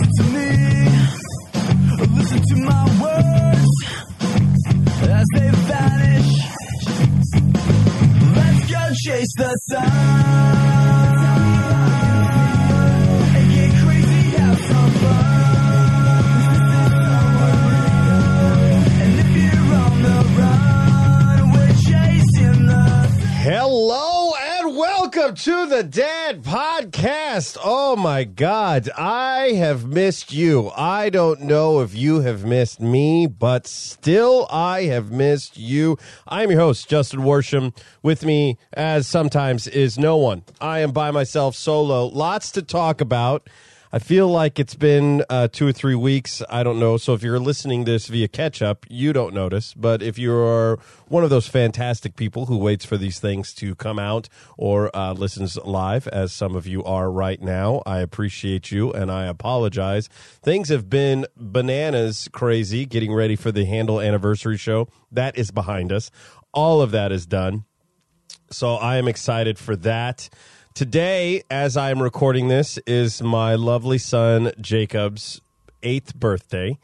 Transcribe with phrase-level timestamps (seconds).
[0.00, 0.48] Listen to me.
[2.14, 3.66] Listen to my words
[5.02, 6.32] as they vanish.
[8.36, 10.77] Let's go chase the sun
[25.38, 27.58] to the Dad Podcast.
[27.62, 30.70] Oh my God, I have missed you.
[30.76, 35.96] I don't know if you have missed me, but still I have missed you.
[36.26, 37.72] I'm your host, Justin Worsham.
[38.02, 40.42] With me, as sometimes, is no one.
[40.60, 42.06] I am by myself solo.
[42.06, 43.48] Lots to talk about.
[43.90, 46.42] I feel like it's been uh, two or three weeks.
[46.50, 46.98] I don't know.
[46.98, 49.72] So if you're listening this via catch up, you don't notice.
[49.72, 53.98] But if you're one of those fantastic people who waits for these things to come
[53.98, 54.28] out
[54.58, 59.10] or uh, listens live, as some of you are right now, I appreciate you and
[59.10, 60.08] I apologize.
[60.42, 64.88] Things have been bananas crazy getting ready for the Handel anniversary show.
[65.10, 66.10] That is behind us.
[66.52, 67.64] All of that is done.
[68.50, 70.28] So I am excited for that.
[70.78, 75.40] Today, as I'm recording this, is my lovely son Jacob's
[75.82, 76.78] eighth birthday.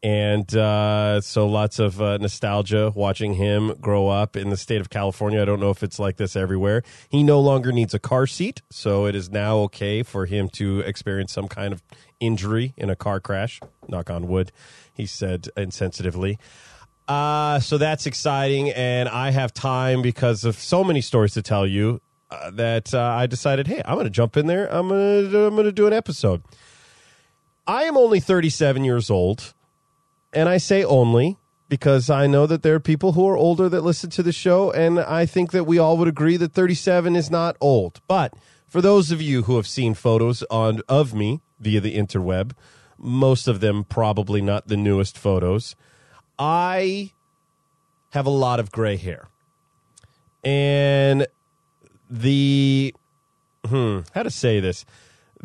[0.00, 4.90] And uh, so lots of uh, nostalgia watching him grow up in the state of
[4.90, 5.42] California.
[5.42, 6.84] I don't know if it's like this everywhere.
[7.08, 10.78] He no longer needs a car seat, so it is now okay for him to
[10.78, 11.82] experience some kind of
[12.20, 13.58] injury in a car crash.
[13.88, 14.52] Knock on wood,
[14.94, 16.38] he said insensitively.
[17.08, 21.66] Uh, so that's exciting, and I have time because of so many stories to tell
[21.66, 22.00] you
[22.52, 24.66] that uh, I decided, hey, I'm going to jump in there.
[24.72, 26.42] I'm going to I'm going to do an episode.
[27.66, 29.54] I am only 37 years old,
[30.32, 31.36] and I say only
[31.68, 34.70] because I know that there are people who are older that listen to the show,
[34.72, 38.00] and I think that we all would agree that 37 is not old.
[38.08, 38.34] But
[38.66, 42.52] for those of you who have seen photos on of me via the interweb,
[42.98, 45.76] most of them probably not the newest photos.
[46.38, 47.12] I
[48.10, 49.28] have a lot of gray hair.
[50.44, 51.26] And
[52.12, 52.94] the
[53.66, 54.84] hmm, how to say this?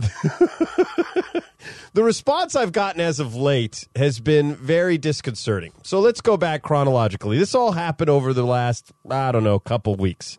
[1.94, 5.72] the response I've gotten as of late has been very disconcerting.
[5.84, 7.40] So let's go back chronologically.
[7.40, 10.38] This all happened over the last, I don't know, couple weeks.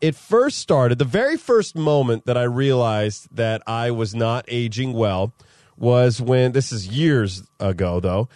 [0.00, 4.94] It first started, the very first moment that I realized that I was not aging
[4.94, 5.34] well
[5.76, 8.28] was when, this is years ago though,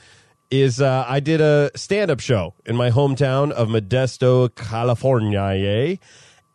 [0.50, 5.98] is uh, I did a stand up show in my hometown of Modesto, California.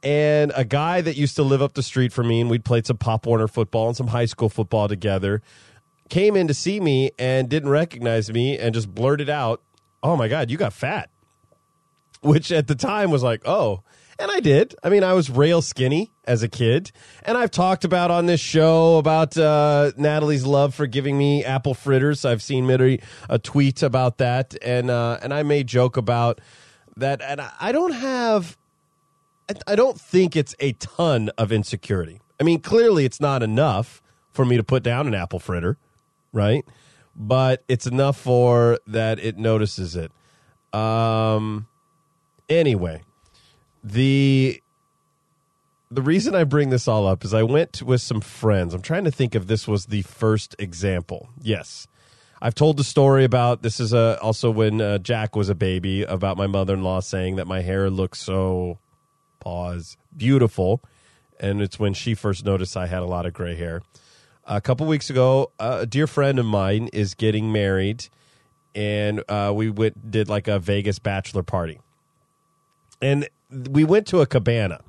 [0.06, 2.86] And a guy that used to live up the street from me, and we'd played
[2.86, 5.42] some Pop Warner football and some high school football together,
[6.10, 9.64] came in to see me and didn't recognize me and just blurted out,
[10.04, 11.10] Oh my God, you got fat.
[12.22, 13.82] Which at the time was like, Oh.
[14.18, 14.76] And I did.
[14.82, 16.94] I mean, I was rail skinny as a kid.
[17.24, 21.74] And I've talked about on this show about uh, Natalie's love for giving me apple
[21.74, 22.24] fritters.
[22.24, 24.56] I've seen Mitri a tweet about that.
[24.62, 26.40] And, uh, and I made joke about
[26.96, 27.22] that.
[27.22, 28.56] And I don't have
[29.68, 32.19] I- don't think it's a ton of insecurity.
[32.39, 34.01] I mean, clearly it's not enough
[34.31, 35.77] for me to put down an apple fritter,
[36.33, 36.65] right?
[37.15, 40.12] But it's enough for that it notices it.
[40.74, 41.68] Um
[42.50, 43.01] anyway,
[43.83, 44.62] the
[45.91, 48.74] the reason I bring this all up is I went with some friends.
[48.74, 51.30] I'm trying to think if this was the first example.
[51.41, 51.88] Yes.
[52.41, 56.03] I've told the story about this is a, also when uh, Jack was a baby
[56.03, 58.77] about my mother-in-law saying that my hair looks so
[59.45, 60.81] pause beautiful
[61.39, 63.81] and it's when she first noticed I had a lot of gray hair.
[64.45, 68.07] A couple weeks ago, a dear friend of mine is getting married
[68.75, 71.80] and uh, we went did like a Vegas bachelor party,
[73.01, 74.81] and we went to a cabana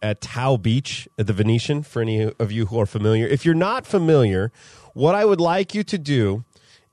[0.00, 1.82] at Tao Beach at the Venetian.
[1.82, 4.52] For any of you who are familiar, if you're not familiar,
[4.94, 6.44] what I would like you to do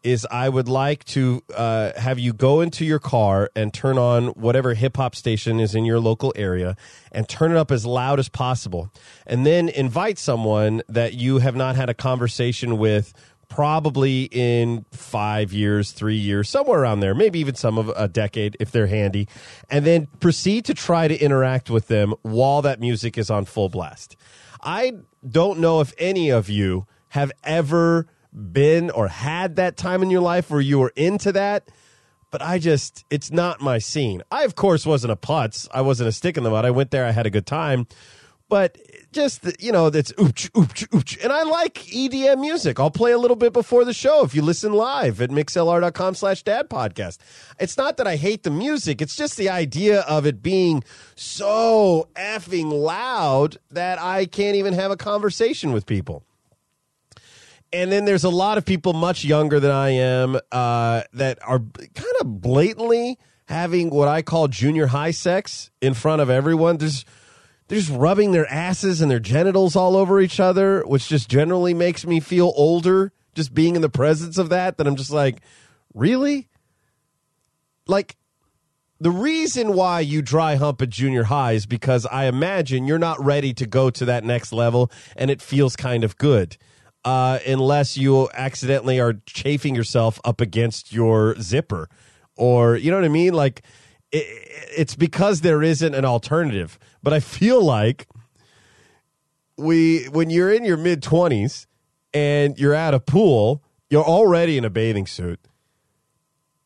[0.07, 4.27] is I would like to uh, have you go into your car and turn on
[4.27, 6.77] whatever hip hop station is in your local area
[7.12, 8.89] and turn it up as loud as possible.
[9.25, 13.13] And then invite someone that you have not had a conversation with
[13.50, 18.56] probably in five years, three years, somewhere around there, maybe even some of a decade
[18.62, 19.27] if they're handy.
[19.69, 23.68] And then proceed to try to interact with them while that music is on full
[23.68, 24.15] blast.
[24.62, 24.94] I
[25.30, 30.22] don't know if any of you have ever been or had that time in your
[30.22, 31.70] life where you were into that.
[32.30, 34.22] But I just, it's not my scene.
[34.32, 35.68] I, of course, wasn't a putz.
[35.74, 36.66] I wasn't a stick in the mud.
[36.66, 37.88] I went there, I had a good time.
[38.50, 38.78] But
[39.12, 41.22] just, you know, that's ooch, ooch, ooch.
[41.22, 42.80] And I like EDM music.
[42.80, 46.44] I'll play a little bit before the show if you listen live at mixlr.com slash
[46.44, 47.18] dad podcast.
[47.60, 50.84] It's not that I hate the music, it's just the idea of it being
[51.16, 56.24] so effing loud that I can't even have a conversation with people
[57.74, 61.60] and then there's a lot of people much younger than I am uh, that are
[61.60, 66.78] kind of blatantly having what I call junior high sex in front of everyone.
[66.78, 67.06] There's
[67.68, 71.74] they're just rubbing their asses and their genitals all over each other, which just generally
[71.74, 73.12] makes me feel older.
[73.36, 75.42] Just being in the presence of that, that I'm just like,
[75.94, 76.48] really?
[77.86, 78.16] Like,
[79.00, 83.24] the reason why you dry hump at junior high is because I imagine you're not
[83.24, 86.58] ready to go to that next level, and it feels kind of good
[87.07, 91.88] uh, unless you accidentally are chafing yourself up against your zipper
[92.36, 93.33] or you know what I mean?
[93.33, 93.62] Like
[94.12, 94.25] it,
[94.75, 96.77] it's because there isn't an alternative.
[97.01, 98.07] But I feel like
[99.56, 101.65] we when you're in your mid 20s
[102.13, 105.39] and you're at a pool, you're already in a bathing suit.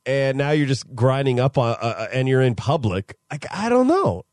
[0.08, 3.16] And now you're just grinding up on uh, and you're in public.
[3.30, 4.26] Like I don't know.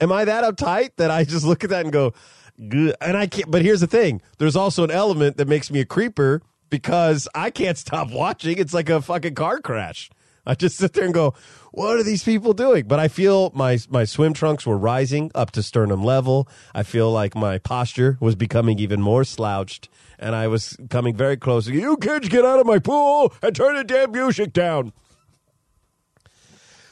[0.00, 2.12] Am I that uptight that I just look at that and go.
[2.58, 3.50] And I can't.
[3.50, 7.50] But here's the thing: there's also an element that makes me a creeper because I
[7.50, 8.58] can't stop watching.
[8.58, 10.10] It's like a fucking car crash.
[10.48, 11.34] I just sit there and go,
[11.72, 15.50] "What are these people doing?" But I feel my my swim trunks were rising up
[15.52, 16.48] to sternum level.
[16.74, 19.88] I feel like my posture was becoming even more slouched,
[20.18, 21.66] and I was coming very close.
[21.66, 24.92] You kids, get out of my pool and turn the damn music down.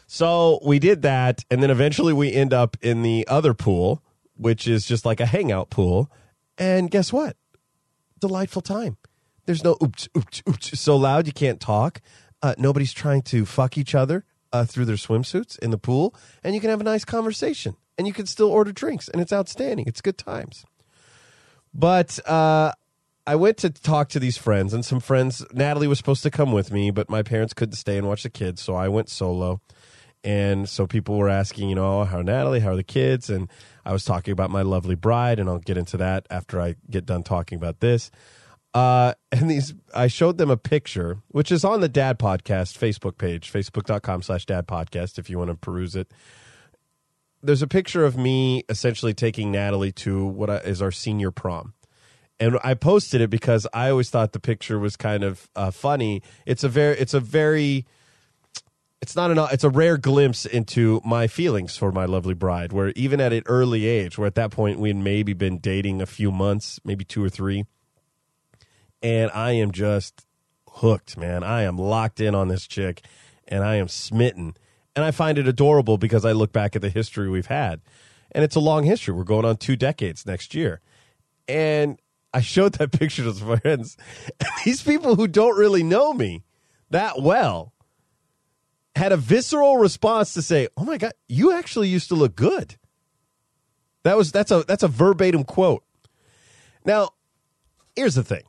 [0.06, 4.02] So we did that, and then eventually we end up in the other pool,
[4.36, 6.10] which is just like a hangout pool.
[6.58, 7.36] And guess what?
[8.20, 8.96] Delightful time.
[9.46, 12.00] There's no oops, oops, oops, so loud you can't talk.
[12.42, 16.54] Uh, nobody's trying to fuck each other uh, through their swimsuits in the pool, and
[16.54, 19.86] you can have a nice conversation, and you can still order drinks, and it's outstanding.
[19.86, 20.64] It's good times.
[21.74, 22.72] But uh,
[23.26, 25.44] I went to talk to these friends, and some friends.
[25.52, 28.30] Natalie was supposed to come with me, but my parents couldn't stay and watch the
[28.30, 29.60] kids, so I went solo.
[30.24, 33.28] And so people were asking, you know, how are Natalie, how are the kids?
[33.28, 33.50] And
[33.84, 37.04] I was talking about my lovely bride, and I'll get into that after I get
[37.04, 38.10] done talking about this.
[38.72, 43.18] Uh, and these, I showed them a picture, which is on the Dad Podcast Facebook
[43.18, 46.10] page, facebook.com slash dad podcast, if you want to peruse it.
[47.42, 51.74] There's a picture of me essentially taking Natalie to what is our senior prom.
[52.40, 56.22] And I posted it because I always thought the picture was kind of uh, funny.
[56.46, 57.84] It's a very, it's a very,
[59.04, 62.90] it's not an it's a rare glimpse into my feelings for my lovely bride where
[62.96, 66.06] even at an early age where at that point we had maybe been dating a
[66.06, 67.66] few months maybe two or three
[69.02, 70.24] and i am just
[70.76, 71.44] hooked man.
[71.44, 73.04] I am locked in on this chick
[73.46, 74.56] and i am smitten.
[74.96, 77.82] And i find it adorable because i look back at the history we've had
[78.32, 79.12] and it's a long history.
[79.12, 80.80] We're going on two decades next year.
[81.46, 82.00] And
[82.32, 83.98] i showed that picture to friends
[84.40, 86.42] and these people who don't really know me
[86.88, 87.73] that well
[88.94, 92.76] had a visceral response to say, "Oh my god, you actually used to look good."
[94.04, 95.82] That was that's a that's a verbatim quote.
[96.84, 97.10] Now,
[97.96, 98.42] here's the thing.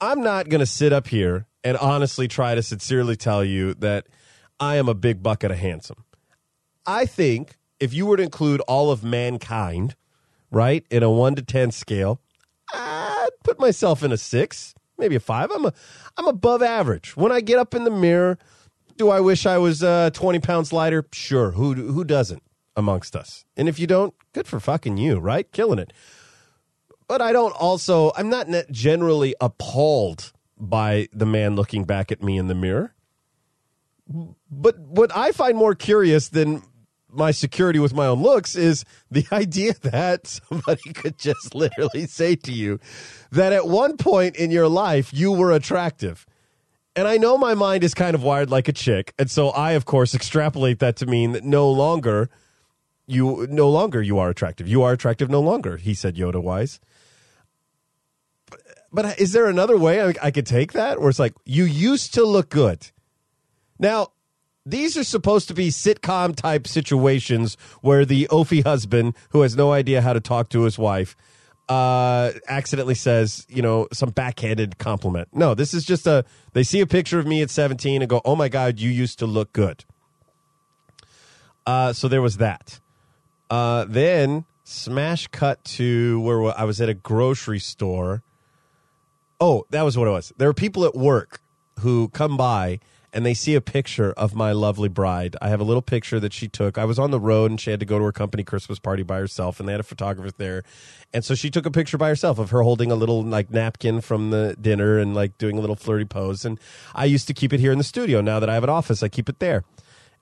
[0.00, 4.06] I'm not going to sit up here and honestly try to sincerely tell you that
[4.60, 6.04] I am a big bucket of handsome.
[6.86, 9.96] I think if you were to include all of mankind,
[10.50, 12.20] right, in a 1 to 10 scale,
[12.72, 15.50] I'd put myself in a 6, maybe a 5.
[15.50, 15.72] I'm a
[16.16, 17.16] I'm above average.
[17.16, 18.38] When I get up in the mirror,
[18.96, 21.06] do I wish I was uh, 20 pounds lighter?
[21.12, 21.52] Sure.
[21.52, 22.42] Who who doesn't
[22.76, 23.44] amongst us?
[23.56, 25.50] And if you don't, good for fucking you, right?
[25.52, 25.92] Killing it.
[27.08, 32.36] But I don't also, I'm not generally appalled by the man looking back at me
[32.36, 32.94] in the mirror.
[34.50, 36.62] But what I find more curious than
[37.08, 42.36] my security with my own looks is the idea that somebody could just literally say
[42.36, 42.80] to you
[43.30, 46.26] that at one point in your life you were attractive
[46.96, 49.72] And I know my mind is kind of wired like a chick, and so I,
[49.72, 52.30] of course, extrapolate that to mean that no longer
[53.06, 54.66] you no longer you are attractive.
[54.66, 55.76] You are attractive no longer.
[55.76, 56.80] He said Yoda wise.
[58.50, 58.60] But,
[58.90, 62.14] but is there another way I, I could take that, where it's like you used
[62.14, 62.90] to look good?
[63.78, 64.12] Now,
[64.64, 69.70] these are supposed to be sitcom type situations where the Ophi husband, who has no
[69.70, 71.14] idea how to talk to his wife,
[71.68, 75.28] uh, accidentally says, you know, some backhanded compliment.
[75.32, 78.20] No, this is just a, they see a picture of me at 17 and go,
[78.24, 79.84] oh my God, you used to look good.
[81.66, 82.80] Uh, so there was that.
[83.50, 88.22] Uh, then smash cut to where I was at a grocery store.
[89.40, 90.32] Oh, that was what it was.
[90.36, 91.40] There were people at work
[91.80, 92.80] who come by
[93.16, 95.36] and they see a picture of my lovely bride.
[95.40, 96.76] I have a little picture that she took.
[96.76, 99.02] I was on the road and she had to go to her company Christmas party
[99.02, 100.64] by herself, and they had a photographer there.
[101.14, 104.02] And so she took a picture by herself of her holding a little like napkin
[104.02, 106.44] from the dinner and like doing a little flirty pose.
[106.44, 106.60] And
[106.94, 108.20] I used to keep it here in the studio.
[108.20, 109.64] Now that I have an office, I keep it there.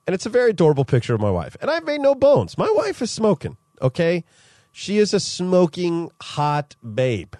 [0.06, 1.56] And it's a very adorable picture of my wife.
[1.60, 2.56] And I've made no bones.
[2.56, 4.22] My wife is smoking, okay?
[4.70, 7.34] She is a smoking hot babe.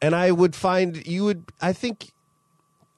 [0.00, 2.12] And I would find you would, I think,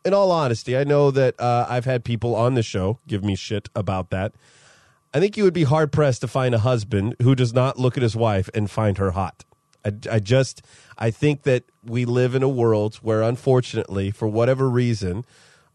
[0.05, 3.37] in all honesty, I know that uh, I've had people on the show give me
[3.37, 4.35] shit about that.
[5.13, 7.97] I think you would be hard pressed to find a husband who does not look
[7.97, 9.45] at his wife and find her hot.
[9.85, 10.63] I, I just,
[10.99, 15.25] I think that we live in a world where, unfortunately, for whatever reason,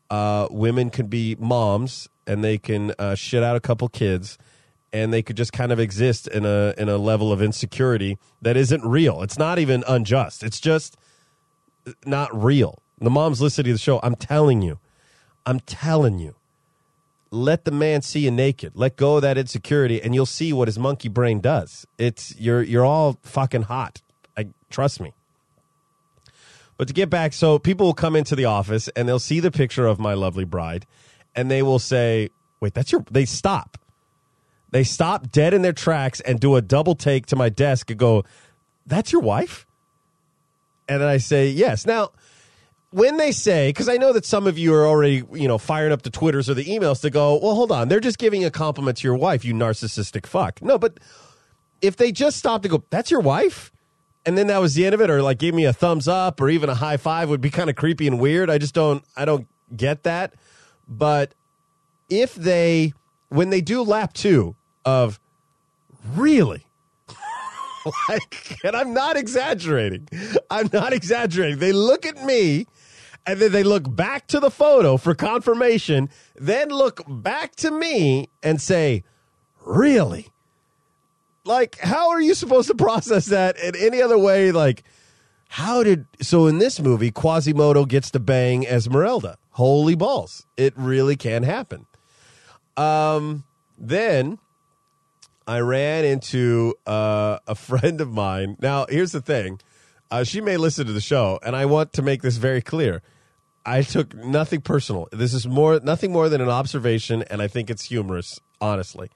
[0.10, 4.38] uh, women can be moms and they can uh, shit out a couple kids
[4.92, 8.58] and they could just kind of exist in a in a level of insecurity that
[8.58, 9.22] isn't real.
[9.22, 10.44] It's not even unjust.
[10.44, 10.98] It's just
[12.06, 12.82] not real.
[13.02, 14.00] The mom's listening to the show.
[14.04, 14.80] I'm telling you,
[15.46, 16.36] I'm telling you.
[17.32, 18.72] Let the man see you naked.
[18.74, 21.86] Let go of that insecurity, and you'll see what his monkey brain does.
[22.00, 24.02] It's you're you're all fucking hot.
[24.36, 25.14] I trust me.
[26.76, 29.52] But to get back, so people will come into the office and they'll see the
[29.52, 30.88] picture of my lovely bride,
[31.36, 32.30] and they will say,
[32.62, 33.78] "Wait, that's your." They stop.
[34.72, 38.00] They stop dead in their tracks and do a double take to my desk and
[38.00, 38.24] go,
[38.88, 39.68] "That's your wife?"
[40.88, 42.10] And then I say, "Yes." Now,
[42.92, 45.92] when they say, because I know that some of you are already, you know, firing
[45.92, 48.50] up the Twitters or the emails to go, well, hold on, they're just giving a
[48.50, 50.62] compliment to your wife, you narcissistic fuck.
[50.62, 51.00] No, but
[51.82, 53.72] if they just stopped to go, that's your wife?
[54.26, 56.42] And then that was the end of it, or like gave me a thumbs up
[56.42, 58.50] or even a high five would be kind of creepy and weird.
[58.50, 60.34] I just don't, I don't get that.
[60.88, 61.34] But
[62.10, 62.94] if they,
[63.30, 65.20] when they do lap two of
[66.16, 66.66] really,
[68.10, 70.08] like, and I'm not exaggerating.
[70.50, 71.60] I'm not exaggerating.
[71.60, 72.68] They look at me
[73.26, 78.30] and then they look back to the photo for confirmation, then look back to me
[78.42, 79.04] and say,
[79.66, 80.28] Really?
[81.46, 84.52] Like, how are you supposed to process that in any other way?
[84.52, 84.84] Like,
[85.48, 89.38] how did so in this movie, Quasimodo gets to bang Esmeralda?
[89.52, 90.46] Holy balls.
[90.58, 91.86] It really can happen.
[92.78, 93.44] Um,
[93.78, 94.40] then
[95.50, 98.56] I ran into uh, a friend of mine.
[98.62, 99.60] Now, here's the thing.
[100.12, 103.02] Uh, she may listen to the show, and I want to make this very clear.
[103.66, 105.08] I took nothing personal.
[105.12, 109.10] This is more nothing more than an observation, and I think it's humorous, honestly.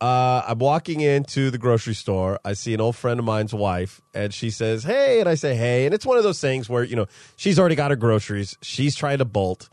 [0.00, 2.40] Uh, I'm walking into the grocery store.
[2.42, 5.54] I see an old friend of mine's wife, and she says, "Hey," and I say,
[5.56, 8.56] "Hey," and it's one of those things where you know she's already got her groceries.
[8.62, 9.68] She's trying to bolt,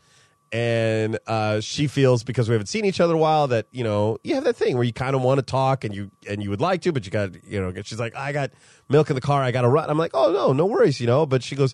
[0.51, 4.17] and uh, she feels because we haven't seen each other a while that you know
[4.23, 6.49] you have that thing where you kind of want to talk and you and you
[6.49, 8.51] would like to, but you got you know she's like, "I got
[8.89, 9.41] milk in the car.
[9.41, 11.25] I got to run." I'm like, "Oh no, no worries," you know.
[11.25, 11.73] But she goes,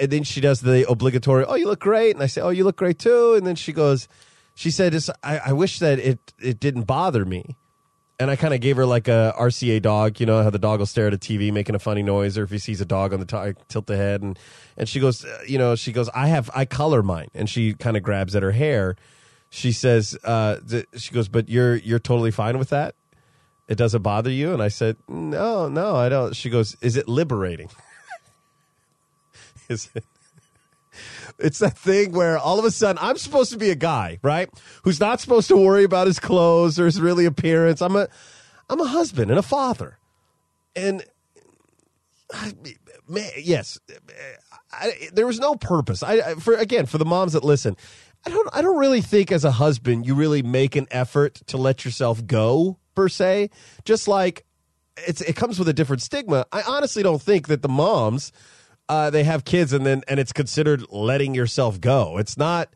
[0.00, 2.64] and then she does the obligatory, "Oh, you look great," and I say, "Oh, you
[2.64, 4.08] look great too," and then she goes,
[4.54, 7.56] she said, I, "I wish that it it didn't bother me."
[8.20, 10.78] And I kind of gave her like a RCA dog, you know how the dog
[10.78, 13.14] will stare at a TV making a funny noise, or if he sees a dog
[13.14, 14.38] on the top, tilt the head, and
[14.76, 17.72] and she goes, uh, you know, she goes, I have I color mine, and she
[17.72, 18.96] kind of grabs at her hair.
[19.48, 22.94] She says, uh, th- she goes, but you're you're totally fine with that.
[23.68, 26.36] It doesn't bother you, and I said, no, no, I don't.
[26.36, 27.70] She goes, is it liberating?
[29.70, 30.04] is it?
[31.40, 34.48] It's that thing where all of a sudden I'm supposed to be a guy, right?
[34.84, 37.80] Who's not supposed to worry about his clothes or his really appearance.
[37.82, 38.08] I'm a
[38.68, 39.98] I'm a husband and a father.
[40.76, 41.02] And
[42.32, 42.52] I,
[43.08, 43.78] man, yes,
[44.72, 46.02] I, there was no purpose.
[46.02, 47.76] I I- for again for the moms that listen,
[48.26, 51.56] I don't I don't really think as a husband you really make an effort to
[51.56, 53.50] let yourself go per se.
[53.84, 54.44] Just like
[55.08, 56.46] it's it comes with a different stigma.
[56.52, 58.30] I honestly don't think that the moms
[58.90, 62.18] uh, they have kids and then and it's considered letting yourself go.
[62.18, 62.74] It's not.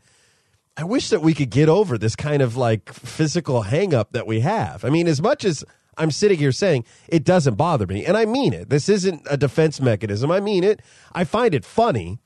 [0.76, 4.24] I wish that we could get over this kind of like physical hang up that
[4.24, 4.84] we have.
[4.84, 5.64] I mean, as much as
[5.98, 8.70] I'm sitting here saying it doesn't bother me, and I mean it.
[8.70, 10.30] This isn't a defense mechanism.
[10.30, 10.80] I mean it.
[11.12, 12.18] I find it funny,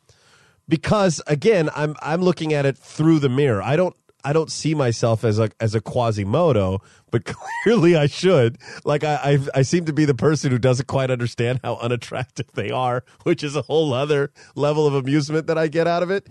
[0.68, 3.62] because again, I'm I'm looking at it through the mirror.
[3.62, 7.24] I don't I don't see myself as a as a Quasimodo, but
[7.64, 8.58] clearly I should.
[8.84, 9.14] Like I
[9.54, 13.04] I, I seem to be the person who doesn't quite understand how unattractive they are,
[13.22, 16.28] which is a whole other level of amusement that I get out of it.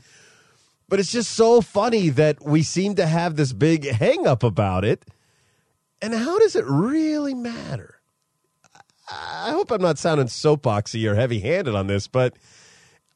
[0.90, 4.86] But it's just so funny that we seem to have this big hang up about
[4.86, 5.06] it.
[6.02, 7.96] And how does it really matter?
[9.10, 12.36] I hope I'm not sounding soapboxy or heavy handed on this, but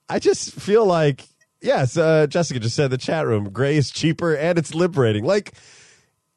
[0.10, 1.28] I just feel like,
[1.62, 5.24] yes, uh, Jessica just said the chat room, gray is cheaper and it's liberating.
[5.24, 5.54] Like,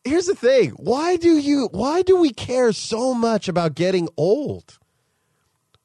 [0.04, 4.78] here's the thing why do you, why do we care so much about getting old?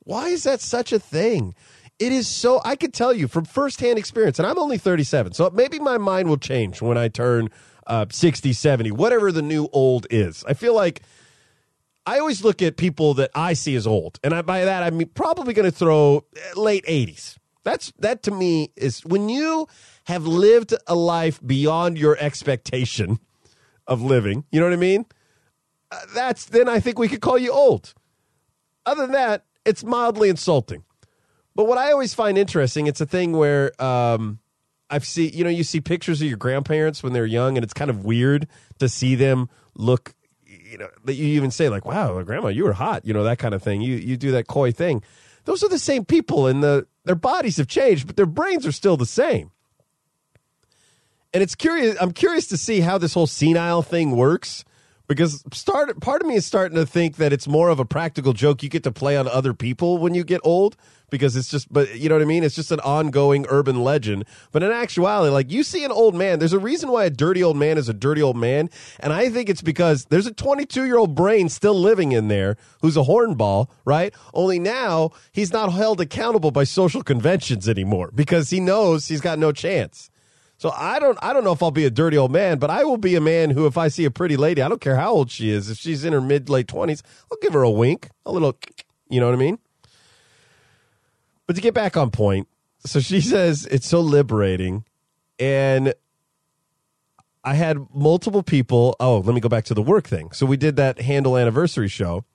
[0.03, 1.55] Why is that such a thing?
[2.00, 5.50] It is so, I could tell you from firsthand experience, and I'm only 37, so
[5.50, 7.50] maybe my mind will change when I turn
[7.88, 10.43] uh, 60, 70, whatever the new old is.
[10.48, 11.01] I feel like
[12.05, 14.89] I always look at people that I see as old, and I, by that I
[14.91, 17.38] mean probably going to throw uh, late 80s.
[17.63, 19.68] That's that to me is when you
[20.06, 23.20] have lived a life beyond your expectation
[23.88, 24.46] of living.
[24.51, 25.06] You know what I mean?
[25.92, 27.94] Uh, that's then I think we could call you old.
[28.86, 30.84] Other than that, it's mildly insulting.
[31.56, 34.39] But what I always find interesting, it's a thing where um,
[34.89, 37.74] I've seen, you know, you see pictures of your grandparents when they're young, and it's
[37.74, 38.48] kind of weird
[38.80, 40.13] to see them look,
[40.46, 43.39] you know, that you even say like, "Wow, grandma, you were hot," you know, that
[43.39, 43.82] kind of thing.
[43.82, 45.04] You you do that coy thing.
[45.46, 48.72] Those are the same people, and the their bodies have changed, but their brains are
[48.72, 49.51] still the same.
[51.34, 51.98] And it's curious.
[52.00, 54.63] I'm curious to see how this whole senile thing works
[55.10, 58.32] because start part of me is starting to think that it's more of a practical
[58.32, 60.78] joke you get to play on other people when you get old
[61.10, 62.44] because it's just but you know what I mean?
[62.44, 64.25] It's just an ongoing urban legend.
[64.51, 67.44] But in actuality like you see an old man there's a reason why a dirty
[67.44, 70.86] old man is a dirty old man and I think it's because there's a 22
[70.86, 74.13] year old brain still living in there who's a hornball right?
[74.34, 79.39] Only now he's not held accountable by social conventions anymore because he knows he's got
[79.39, 80.12] no chance
[80.60, 82.84] so I don't I don't know if I'll be a dirty old man, but I
[82.84, 85.12] will be a man who if I see a pretty lady, I don't care how
[85.12, 88.10] old she is, if she's in her mid late 20s, I'll give her a wink,
[88.26, 88.56] a little
[89.10, 89.58] you know what I mean?
[91.48, 92.50] But to get back on point,
[92.86, 94.84] so she says it's so liberating
[95.39, 95.93] and
[97.41, 100.32] I had multiple people, oh, let me go back to the work thing.
[100.34, 102.26] So we did that Handel anniversary show.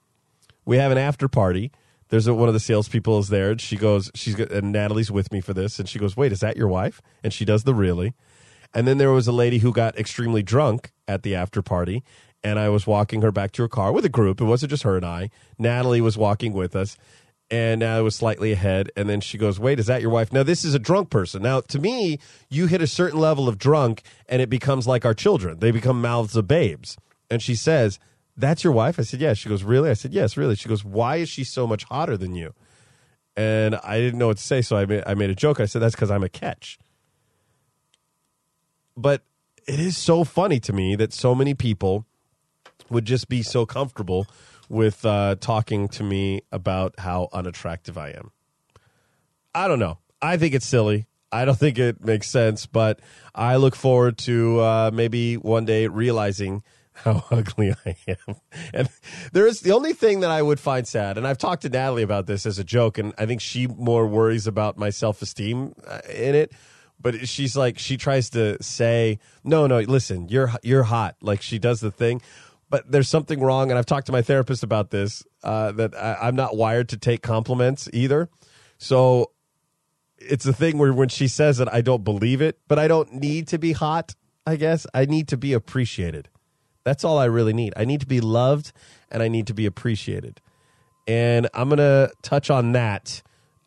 [0.64, 1.72] We have an after party.
[2.08, 3.52] There's a, one of the salespeople is there.
[3.52, 6.40] And she goes, she's and Natalie's with me for this, and she goes, "Wait, is
[6.40, 8.14] that your wife?" And she does the really.
[8.72, 12.02] And then there was a lady who got extremely drunk at the after party,
[12.42, 14.40] and I was walking her back to her car with a group.
[14.40, 15.30] It wasn't just her and I.
[15.58, 16.96] Natalie was walking with us,
[17.50, 18.90] and I was slightly ahead.
[18.96, 21.42] And then she goes, "Wait, is that your wife?" Now this is a drunk person.
[21.42, 22.18] Now to me,
[22.50, 25.60] you hit a certain level of drunk, and it becomes like our children.
[25.60, 26.96] They become mouths of babes.
[27.30, 27.98] And she says,
[28.36, 30.84] "That's your wife?" I said, "Yes." She goes, "Really?" I said, "Yes, really." She goes,
[30.84, 32.54] "Why is she so much hotter than you?"
[33.36, 35.60] And I didn't know what to say, so I made, I made a joke.
[35.60, 36.78] I said, "That's because I'm a catch."
[38.96, 39.22] But
[39.66, 42.06] it is so funny to me that so many people
[42.90, 44.26] would just be so comfortable
[44.68, 48.30] with uh, talking to me about how unattractive I am.
[49.54, 49.98] I don't know.
[50.20, 51.06] I think it's silly.
[51.30, 53.00] I don't think it makes sense, but
[53.34, 56.62] I look forward to uh, maybe one day realizing
[56.94, 58.37] how ugly I am.
[58.72, 58.88] And
[59.33, 62.02] there is the only thing that I would find sad, and I've talked to Natalie
[62.02, 65.74] about this as a joke, and I think she more worries about my self esteem
[66.09, 66.52] in it.
[67.00, 71.16] But she's like, she tries to say, no, no, listen, you're you're hot.
[71.20, 72.22] Like she does the thing,
[72.70, 73.70] but there's something wrong.
[73.70, 75.22] And I've talked to my therapist about this.
[75.42, 78.30] Uh, that I, I'm not wired to take compliments either.
[78.78, 79.33] So
[80.18, 83.12] it's a thing where when she says it, I don't believe it, but I don't
[83.12, 84.14] need to be hot.
[84.46, 86.28] I guess I need to be appreciated.
[86.84, 87.72] That's all I really need.
[87.76, 88.72] I need to be loved
[89.10, 90.40] and I need to be appreciated.
[91.06, 93.22] And I'm going to touch on that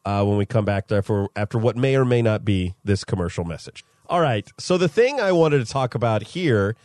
[0.06, 3.44] uh, when we come back after, after what may or may not be this commercial
[3.44, 3.84] message.
[4.10, 4.50] All right.
[4.58, 6.78] So, the thing I wanted to talk about here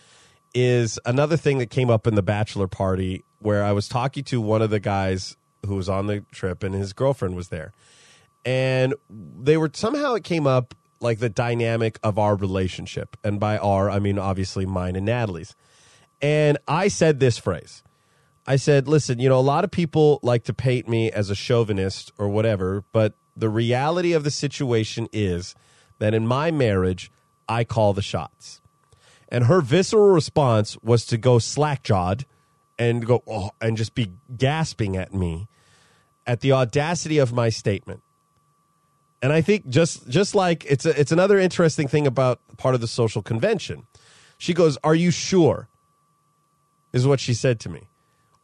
[0.54, 4.40] is another thing that came up in the bachelor party where I was talking to
[4.40, 7.72] one of the guys who was on the trip and his girlfriend was there.
[8.44, 13.16] And they were somehow it came up like the dynamic of our relationship.
[13.22, 15.54] And by our, I mean obviously mine and Natalie's.
[16.22, 17.82] And I said this phrase
[18.46, 21.34] I said, listen, you know, a lot of people like to paint me as a
[21.34, 25.54] chauvinist or whatever, but the reality of the situation is
[25.98, 27.10] that in my marriage,
[27.48, 28.60] I call the shots.
[29.28, 32.26] And her visceral response was to go slack jawed
[32.78, 35.48] and go, oh, and just be gasping at me
[36.26, 38.02] at the audacity of my statement.
[39.22, 42.80] And I think just just like it's a, it's another interesting thing about part of
[42.80, 43.86] the social convention.
[44.36, 45.68] She goes, "Are you sure?"
[46.92, 47.88] Is what she said to me.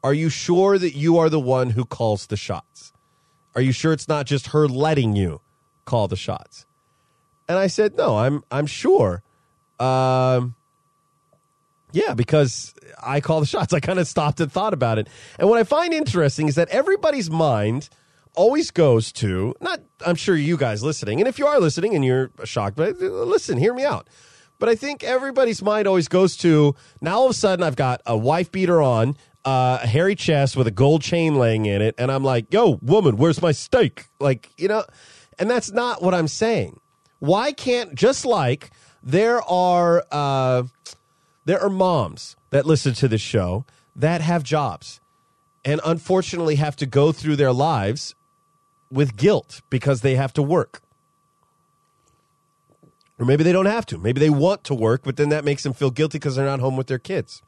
[0.02, 2.92] Are you sure that you are the one who calls the shots?
[3.54, 5.40] Are you sure it's not just her letting you
[5.84, 6.64] call the shots?
[7.48, 9.22] And I said, no, I'm I'm sure.
[9.80, 10.54] Um,
[11.92, 13.72] yeah, because I call the shots.
[13.74, 15.08] I kind of stopped and thought about it.
[15.38, 17.88] And what I find interesting is that everybody's mind
[18.34, 19.80] always goes to not.
[20.06, 23.58] I'm sure you guys listening, and if you are listening and you're shocked, but listen,
[23.58, 24.08] hear me out.
[24.58, 27.18] But I think everybody's mind always goes to now.
[27.18, 30.66] All of a sudden, I've got a wife beater on, uh, a hairy chest with
[30.66, 34.50] a gold chain laying in it, and I'm like, "Yo, woman, where's my steak?" Like,
[34.56, 34.84] you know,
[35.38, 36.80] and that's not what I'm saying.
[37.20, 38.70] Why can't just like
[39.02, 40.64] there are uh,
[41.44, 45.00] there are moms that listen to this show that have jobs
[45.64, 48.14] and unfortunately have to go through their lives
[48.90, 50.80] with guilt because they have to work.
[53.18, 53.98] Or maybe they don't have to.
[53.98, 56.60] Maybe they want to work, but then that makes them feel guilty because they're not
[56.60, 57.42] home with their kids.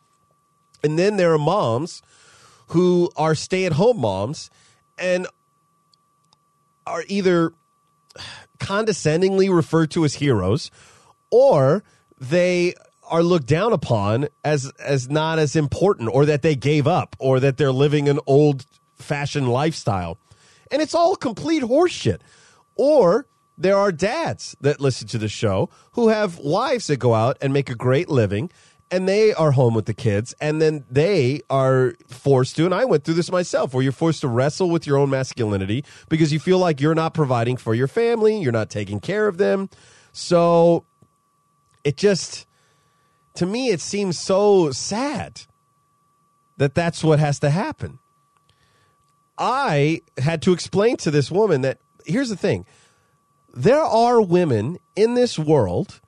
[0.83, 2.03] And then there are moms
[2.69, 4.51] who are stay at home moms
[4.99, 5.27] and
[6.87, 7.53] are either
[8.59, 10.71] condescendingly referred to as heroes
[11.31, 11.83] or
[12.19, 12.75] they
[13.09, 17.41] are looked down upon as as not as important or that they gave up or
[17.41, 20.19] that they're living an old fashioned lifestyle.
[20.71, 22.19] And it's all complete horseshit.
[22.77, 23.27] Or
[23.61, 27.53] there are dads that listen to the show who have wives that go out and
[27.53, 28.51] make a great living
[28.91, 32.87] and they are home with the kids and then they are forced to and I
[32.87, 36.41] went through this myself where you're forced to wrestle with your own masculinity because you
[36.41, 39.69] feel like you're not providing for your family, you're not taking care of them.
[40.13, 40.85] So
[41.85, 42.47] it just
[43.35, 45.43] to me it seems so sad
[46.57, 47.99] that that's what has to happen.
[49.37, 52.65] I had to explain to this woman that here's the thing.
[53.53, 56.01] There are women in this world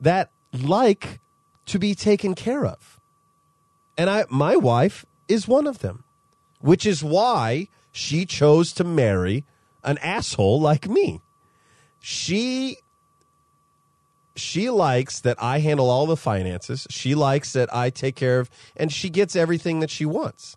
[0.00, 1.20] that like
[1.66, 3.00] to be taken care of.
[3.96, 6.04] And I my wife is one of them,
[6.60, 9.44] which is why she chose to marry
[9.82, 11.20] an asshole like me.
[12.00, 12.78] She
[14.36, 16.86] she likes that I handle all the finances.
[16.90, 20.56] She likes that I take care of and she gets everything that she wants.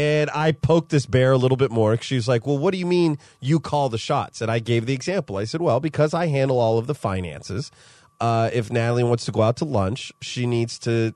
[0.00, 1.94] And I poked this bear a little bit more.
[2.00, 4.40] She was like, Well, what do you mean you call the shots?
[4.40, 5.36] And I gave the example.
[5.36, 7.70] I said, Well, because I handle all of the finances.
[8.18, 11.12] Uh, if Natalie wants to go out to lunch, she needs to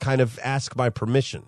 [0.00, 1.44] kind of ask my permission.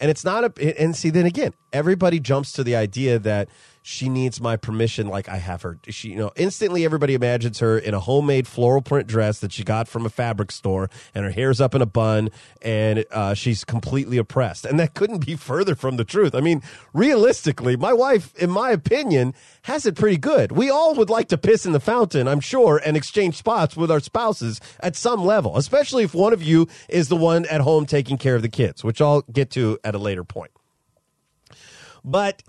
[0.00, 3.48] And it's not a, and see, then again, everybody jumps to the idea that
[3.82, 5.76] she needs my permission like I have her.
[5.88, 9.64] She, you know, instantly everybody imagines her in a homemade floral print dress that she
[9.64, 12.30] got from a fabric store and her hair's up in a bun
[12.62, 14.64] and uh, she's completely oppressed.
[14.64, 16.32] And that couldn't be further from the truth.
[16.34, 16.62] I mean,
[16.94, 20.52] realistically, my wife, in my opinion, has it pretty good.
[20.52, 23.90] We all would like to piss in the fountain, I'm sure, and exchange spots with
[23.90, 27.86] our spouses at some level, especially if one of you is the one at home
[27.86, 30.52] taking care of the kids, which I'll get to at a later point.
[32.04, 32.42] But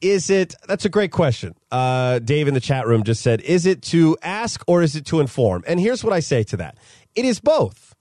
[0.00, 1.54] is it that's a great question.
[1.70, 5.06] Uh, dave in the chat room just said is it to ask or is it
[5.06, 5.64] to inform?
[5.66, 6.78] And here's what i say to that.
[7.14, 7.94] It is both.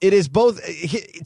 [0.00, 0.60] It is both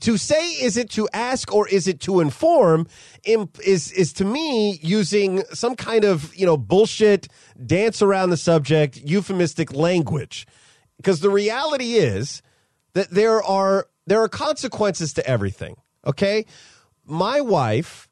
[0.00, 2.86] to say is it to ask or is it to inform
[3.24, 7.28] is is to me using some kind of you know bullshit
[7.66, 10.46] dance around the subject euphemistic language.
[10.96, 12.42] Because the reality is
[12.94, 16.46] that there are there are consequences to everything okay?
[17.06, 18.08] My wife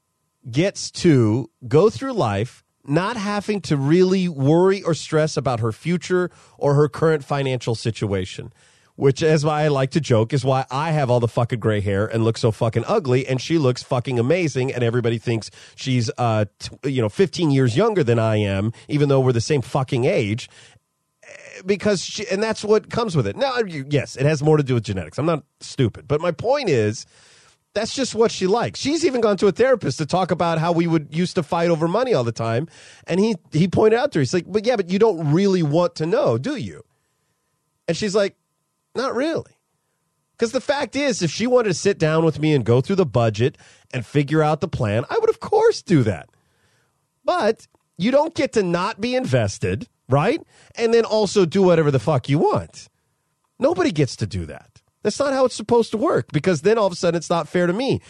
[0.50, 6.30] gets to go through life not having to really worry or stress about her future
[6.56, 8.52] or her current financial situation.
[8.96, 12.04] Which, as I like to joke, is why I have all the fucking gray hair
[12.04, 16.46] and look so fucking ugly, and she looks fucking amazing, and everybody thinks she's, uh,
[16.58, 20.04] t- you know, 15 years younger than I am, even though we're the same fucking
[20.04, 20.50] age.
[21.64, 23.36] Because she, and that's what comes with it.
[23.36, 25.16] Now, yes, it has more to do with genetics.
[25.16, 27.06] I'm not stupid, but my point is,
[27.74, 28.80] that's just what she likes.
[28.80, 31.70] She's even gone to a therapist to talk about how we would used to fight
[31.70, 32.68] over money all the time.
[33.06, 35.62] And he he pointed out to her, he's like, But yeah, but you don't really
[35.62, 36.82] want to know, do you?
[37.86, 38.36] And she's like,
[38.94, 39.52] Not really.
[40.32, 42.96] Because the fact is, if she wanted to sit down with me and go through
[42.96, 43.58] the budget
[43.92, 46.28] and figure out the plan, I would of course do that.
[47.24, 50.40] But you don't get to not be invested, right?
[50.76, 52.88] And then also do whatever the fuck you want.
[53.58, 54.77] Nobody gets to do that.
[55.02, 57.48] That's not how it's supposed to work because then all of a sudden it's not
[57.48, 58.00] fair to me.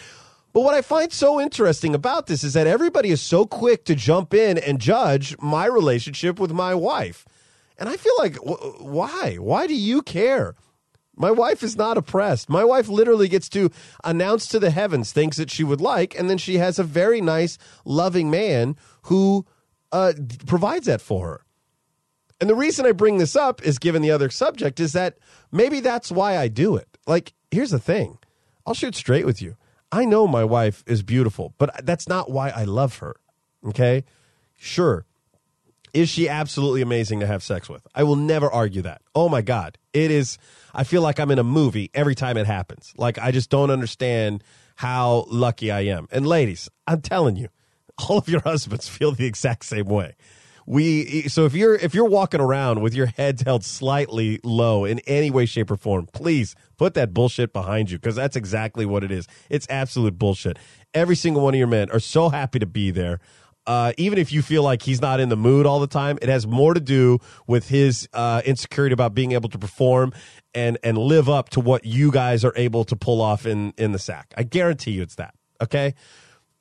[0.52, 3.94] But what I find so interesting about this is that everybody is so quick to
[3.94, 7.26] jump in and judge my relationship with my wife.
[7.78, 9.36] And I feel like, wh- why?
[9.36, 10.54] Why do you care?
[11.14, 12.48] My wife is not oppressed.
[12.48, 13.70] My wife literally gets to
[14.04, 17.20] announce to the heavens things that she would like, and then she has a very
[17.20, 19.44] nice, loving man who
[19.92, 20.12] uh,
[20.46, 21.44] provides that for her.
[22.40, 25.18] And the reason I bring this up is given the other subject is that
[25.50, 26.98] maybe that's why I do it.
[27.06, 28.18] Like, here's the thing
[28.66, 29.56] I'll shoot straight with you.
[29.90, 33.16] I know my wife is beautiful, but that's not why I love her.
[33.66, 34.04] Okay?
[34.56, 35.06] Sure.
[35.94, 37.86] Is she absolutely amazing to have sex with?
[37.94, 39.00] I will never argue that.
[39.14, 39.78] Oh my God.
[39.92, 40.38] It is,
[40.74, 42.92] I feel like I'm in a movie every time it happens.
[42.96, 44.44] Like, I just don't understand
[44.76, 46.06] how lucky I am.
[46.12, 47.48] And ladies, I'm telling you,
[48.08, 50.14] all of your husbands feel the exact same way.
[50.68, 54.98] We so if you're if you're walking around with your head held slightly low in
[55.06, 59.02] any way, shape, or form, please put that bullshit behind you because that's exactly what
[59.02, 59.26] it is.
[59.48, 60.58] It's absolute bullshit.
[60.92, 63.18] Every single one of your men are so happy to be there.
[63.66, 66.28] Uh, even if you feel like he's not in the mood all the time, it
[66.28, 70.12] has more to do with his uh, insecurity about being able to perform
[70.52, 73.92] and and live up to what you guys are able to pull off in in
[73.92, 74.34] the sack.
[74.36, 75.32] I guarantee you, it's that.
[75.62, 75.94] Okay,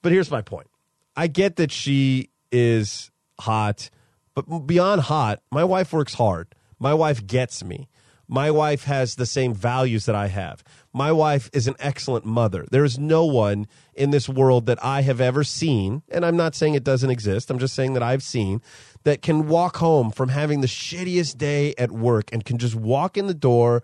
[0.01, 0.67] but here's my point.
[1.13, 3.89] I get that she is hot,
[4.37, 6.53] but beyond hot, my wife works hard.
[6.77, 7.89] My wife gets me.
[8.27, 10.63] My wife has the same values that I have.
[10.93, 12.67] My wife is an excellent mother.
[12.69, 16.53] There is no one in this world that I have ever seen, and I'm not
[16.53, 18.61] saying it doesn't exist, I'm just saying that I've seen,
[19.05, 23.17] that can walk home from having the shittiest day at work and can just walk
[23.17, 23.81] in the door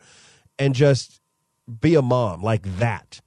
[0.59, 1.19] and just
[1.79, 3.21] be a mom like that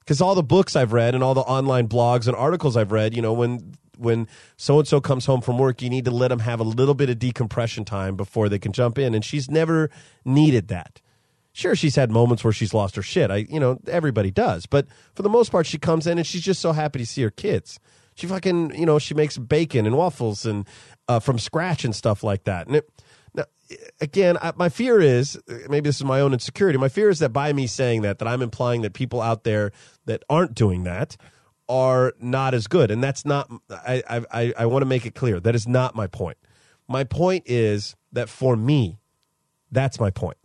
[0.00, 3.14] because all the books I've read and all the online blogs and articles I've read,
[3.14, 6.28] you know, when when so and so comes home from work, you need to let
[6.28, 9.50] them have a little bit of decompression time before they can jump in, and she's
[9.50, 9.90] never
[10.24, 11.00] needed that.
[11.52, 13.30] Sure, she's had moments where she's lost her shit.
[13.30, 16.42] I, you know, everybody does, but for the most part, she comes in and she's
[16.42, 17.80] just so happy to see her kids.
[18.14, 20.66] She fucking, you know, she makes bacon and waffles and
[21.08, 22.66] uh, from scratch and stuff like that.
[22.66, 22.88] And it,
[23.34, 23.44] now,
[24.00, 26.78] again, I, my fear is maybe this is my own insecurity.
[26.78, 29.72] My fear is that by me saying that, that I'm implying that people out there
[30.06, 31.16] that aren't doing that
[31.68, 33.50] are not as good, and that's not.
[33.70, 36.38] I I I, want to make it clear that is not my point.
[36.86, 38.98] My point is that for me,
[39.70, 40.38] that's my point.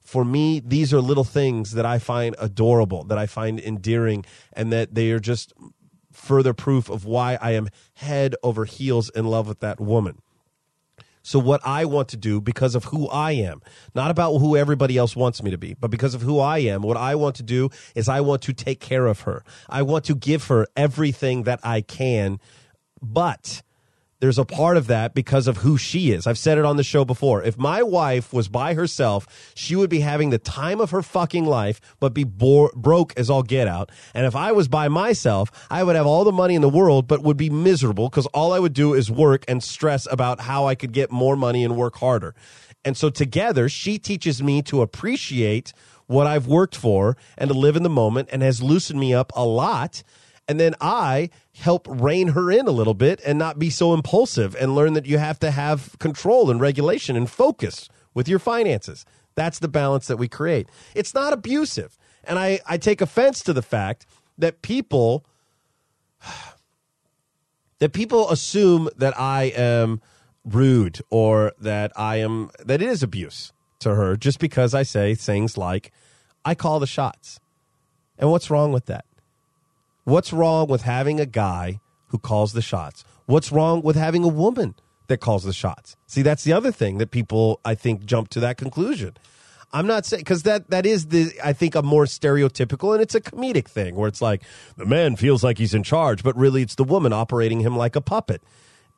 [0.00, 4.72] For me, these are little things that I find adorable, that I find endearing, and
[4.72, 5.52] that they are just
[6.10, 10.20] further proof of why I am head over heels in love with that woman.
[11.30, 13.62] So, what I want to do because of who I am,
[13.94, 16.82] not about who everybody else wants me to be, but because of who I am,
[16.82, 19.44] what I want to do is I want to take care of her.
[19.68, 22.40] I want to give her everything that I can,
[23.00, 23.62] but
[24.20, 26.26] there's a part of that because of who she is.
[26.26, 27.42] I've said it on the show before.
[27.42, 31.46] If my wife was by herself, she would be having the time of her fucking
[31.46, 33.90] life, but be broke as all get out.
[34.14, 37.08] And if I was by myself, I would have all the money in the world,
[37.08, 40.66] but would be miserable because all I would do is work and stress about how
[40.66, 42.34] I could get more money and work harder.
[42.84, 45.72] And so together, she teaches me to appreciate
[46.06, 49.32] what I've worked for and to live in the moment and has loosened me up
[49.34, 50.02] a lot
[50.50, 54.56] and then I help rein her in a little bit and not be so impulsive
[54.56, 59.04] and learn that you have to have control and regulation and focus with your finances.
[59.36, 60.68] That's the balance that we create.
[60.92, 61.96] It's not abusive.
[62.24, 64.06] And I, I take offense to the fact
[64.38, 65.24] that people
[67.78, 70.00] that people assume that I am
[70.44, 75.14] rude or that I am that it is abuse to her just because I say
[75.14, 75.92] things like
[76.44, 77.38] I call the shots.
[78.18, 79.04] And what's wrong with that?
[80.10, 83.04] What's wrong with having a guy who calls the shots?
[83.26, 84.74] What's wrong with having a woman
[85.06, 85.94] that calls the shots?
[86.08, 89.16] See, that's the other thing that people I think jump to that conclusion.
[89.72, 93.14] I'm not saying because that that is the I think a more stereotypical and it's
[93.14, 94.42] a comedic thing where it's like
[94.76, 97.94] the man feels like he's in charge, but really it's the woman operating him like
[97.94, 98.42] a puppet,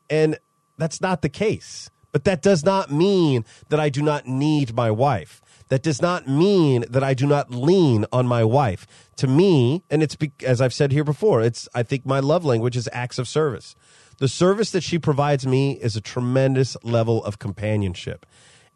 [0.08, 0.38] and
[0.78, 1.90] that's not the case.
[2.12, 5.42] But that does not mean that I do not need my wife.
[5.68, 8.86] That does not mean that I do not lean on my wife.
[9.16, 12.76] To me, and it's as I've said here before, it's I think my love language
[12.76, 13.74] is acts of service.
[14.18, 18.26] The service that she provides me is a tremendous level of companionship,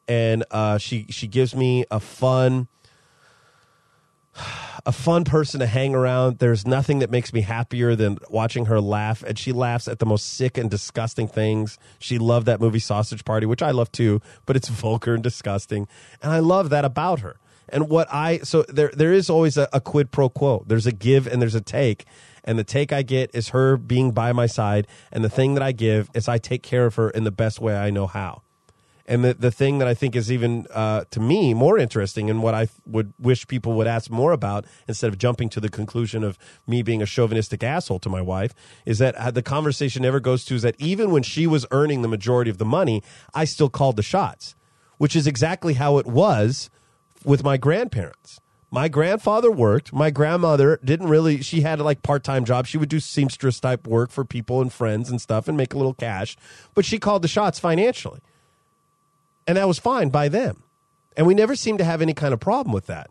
[0.09, 2.69] and uh, she she gives me a fun
[4.87, 6.39] a fun person to hang around.
[6.39, 10.07] There's nothing that makes me happier than watching her laugh, and she laughs at the
[10.07, 11.79] most sick and disgusting things.
[11.99, 15.89] She loved that movie Sausage Party, which I love too, but it's vulgar and disgusting,
[16.23, 17.37] and I love that about her.
[17.69, 20.63] And what I so there there is always a, a quid pro quo.
[20.67, 22.05] There's a give and there's a take.
[22.45, 25.65] And the take I get is her being by my side, and the thing that
[25.65, 28.43] I give is I take care of her in the best way I know how.
[29.09, 32.43] And the, the thing that I think is even uh, to me more interesting and
[32.43, 36.25] what I would wish people would ask more about instead of jumping to the conclusion
[36.25, 38.53] of me being a chauvinistic asshole to my wife
[38.85, 42.03] is that uh, the conversation never goes to is that even when she was earning
[42.03, 44.57] the majority of the money, I still called the shots,
[44.99, 46.69] which is exactly how it was
[47.25, 48.41] with my grandparents.
[48.73, 49.93] My grandfather worked.
[49.93, 52.69] My grandmother didn't really, she had like part time jobs.
[52.69, 55.77] She would do seamstress type work for people and friends and stuff and make a
[55.77, 56.37] little cash,
[56.75, 58.21] but she called the shots financially
[59.47, 60.63] and that was fine by them.
[61.17, 63.11] And we never seem to have any kind of problem with that.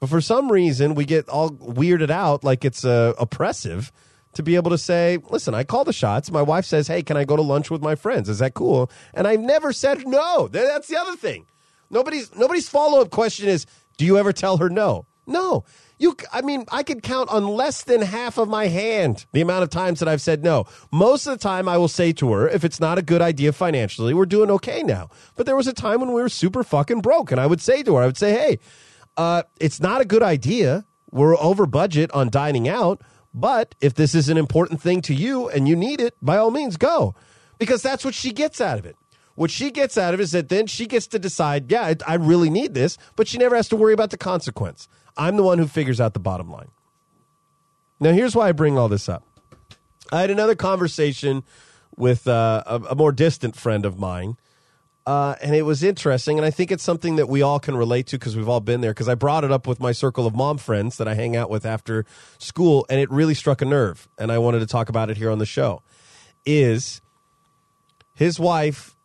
[0.00, 3.92] But for some reason, we get all weirded out like it's uh, oppressive
[4.34, 6.30] to be able to say, listen, I call the shots.
[6.30, 8.28] My wife says, hey, can I go to lunch with my friends?
[8.28, 8.90] Is that cool?
[9.14, 10.48] And I've never said no.
[10.48, 11.46] That's the other thing.
[11.90, 15.06] Nobody's nobody's follow up question is, do you ever tell her no?
[15.26, 15.64] No.
[15.98, 19.64] You, I mean, I could count on less than half of my hand the amount
[19.64, 20.64] of times that I've said no.
[20.92, 23.52] Most of the time, I will say to her, if it's not a good idea
[23.52, 25.10] financially, we're doing okay now.
[25.34, 27.82] But there was a time when we were super fucking broke, and I would say
[27.82, 28.58] to her, I would say, hey,
[29.16, 30.86] uh, it's not a good idea.
[31.10, 33.02] We're over budget on dining out,
[33.34, 36.50] but if this is an important thing to you and you need it, by all
[36.50, 37.14] means, go.
[37.58, 38.96] Because that's what she gets out of it.
[39.38, 42.14] What she gets out of it is that then she gets to decide, yeah, I
[42.14, 44.88] really need this, but she never has to worry about the consequence.
[45.16, 46.72] I'm the one who figures out the bottom line.
[48.00, 49.22] Now, here's why I bring all this up.
[50.10, 51.44] I had another conversation
[51.96, 54.38] with uh, a, a more distant friend of mine,
[55.06, 56.36] uh, and it was interesting.
[56.36, 58.80] And I think it's something that we all can relate to because we've all been
[58.80, 58.90] there.
[58.90, 61.48] Because I brought it up with my circle of mom friends that I hang out
[61.48, 62.04] with after
[62.38, 64.08] school, and it really struck a nerve.
[64.18, 65.84] And I wanted to talk about it here on the show.
[66.44, 67.00] Is
[68.14, 68.96] his wife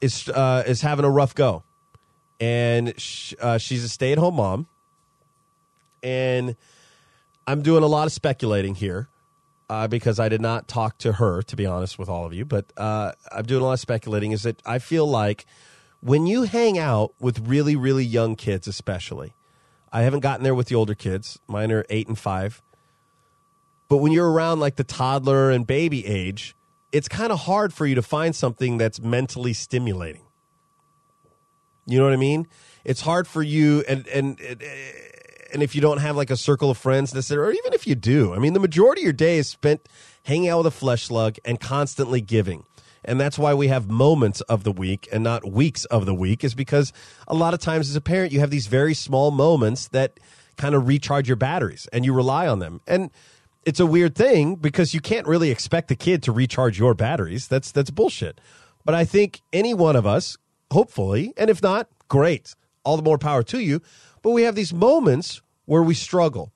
[0.00, 1.62] is uh, is having a rough go,
[2.40, 4.66] and sh- uh, she's a stay at home mom,
[6.02, 6.56] and
[7.46, 9.08] I'm doing a lot of speculating here
[9.68, 12.44] uh, because I did not talk to her, to be honest with all of you.
[12.44, 14.32] But uh, I'm doing a lot of speculating.
[14.32, 15.46] Is that I feel like
[16.00, 19.34] when you hang out with really, really young kids, especially,
[19.92, 21.38] I haven't gotten there with the older kids.
[21.48, 22.62] Mine are eight and five.
[23.88, 26.56] But when you're around like the toddler and baby age,
[26.92, 30.22] it's kind of hard for you to find something that's mentally stimulating.
[31.86, 32.46] You know what I mean?
[32.84, 36.78] It's hard for you, and and and if you don't have like a circle of
[36.78, 39.48] friends necessarily, or even if you do, I mean, the majority of your day is
[39.48, 39.88] spent
[40.24, 42.64] hanging out with a flesh slug and constantly giving.
[43.04, 46.42] And that's why we have moments of the week and not weeks of the week,
[46.42, 46.92] is because
[47.28, 50.18] a lot of times as a parent, you have these very small moments that
[50.56, 52.80] kind of recharge your batteries and you rely on them.
[52.86, 53.10] And
[53.66, 57.48] it's a weird thing because you can't really expect the kid to recharge your batteries.
[57.48, 58.40] That's that's bullshit.
[58.84, 60.38] But I think any one of us,
[60.70, 62.54] hopefully, and if not, great.
[62.84, 63.82] All the more power to you.
[64.22, 66.52] But we have these moments where we struggle.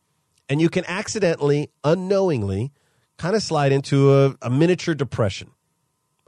[0.48, 2.72] And you can accidentally, unknowingly,
[3.18, 5.50] kind of slide into a, a miniature depression.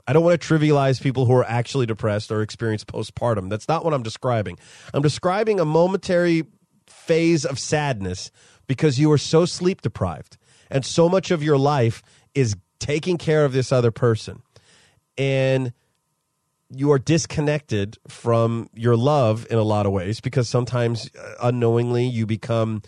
[0.05, 3.49] I don't want to trivialize people who are actually depressed or experience postpartum.
[3.49, 4.59] That's not what I'm describing.
[4.93, 6.43] I'm describing a momentary
[6.87, 8.31] phase of sadness
[8.67, 10.37] because you are so sleep deprived
[10.73, 12.01] and so much of your life
[12.33, 14.41] is taking care of this other person.
[15.17, 15.71] And
[16.69, 22.05] you are disconnected from your love in a lot of ways because sometimes uh, unknowingly
[22.05, 22.81] you become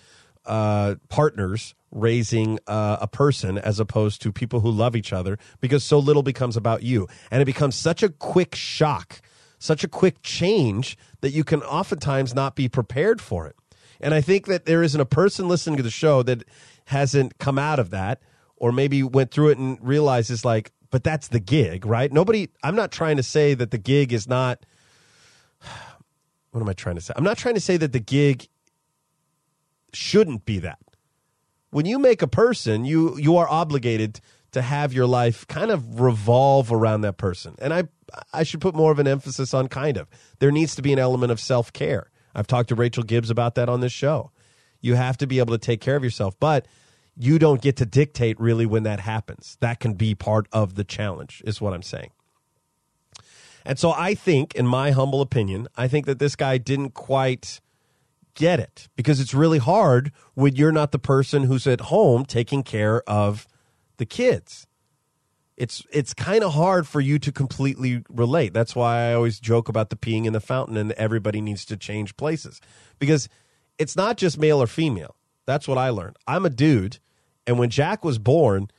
[0.46, 5.84] uh, partners raising uh, a person as opposed to people who love each other because
[5.84, 7.08] so little becomes about you.
[7.30, 9.22] And it becomes such a quick shock,
[9.60, 13.56] such a quick change that you can oftentimes not be prepared for it.
[14.02, 16.44] And I think that there isn't a person listening to the show that
[16.86, 18.22] hasn't come out of that
[18.56, 22.12] or maybe went through it and realizes like, but that's the gig, right?
[22.12, 24.66] Nobody, I'm not trying to say that the gig is not,
[26.52, 27.14] what am I trying to say?
[27.16, 28.48] I'm not trying to say that the gig
[29.96, 30.80] shouldn't be that.
[31.72, 34.22] When you make a person, you you are obligated
[34.52, 37.56] to have your life kind of revolve around that person.
[37.60, 37.84] And I
[38.32, 40.08] I should put more of an emphasis on kind of.
[40.40, 42.12] There needs to be an element of self-care.
[42.34, 44.32] I've talked to Rachel Gibbs about that on this show.
[44.86, 46.68] You have to be able to take care of yourself, but
[47.18, 49.58] you don't get to dictate really when that happens.
[49.62, 52.12] That can be part of the challenge, is what I'm saying.
[53.66, 57.62] And so I think, in my humble opinion, I think that this guy didn't quite
[58.36, 62.62] get it because it's really hard when you're not the person who's at home taking
[62.62, 63.48] care of
[63.98, 64.68] the kids.
[65.58, 68.54] It's it's kind of hard for you to completely relate.
[68.54, 71.78] That's why I always joke about the peeing in the fountain and everybody needs to
[71.78, 72.60] change places
[73.00, 73.30] because
[73.78, 75.16] it's not just male or female.
[75.46, 76.18] That's what I learned.
[76.28, 77.00] I'm a dude,
[77.46, 78.70] and when Jack was born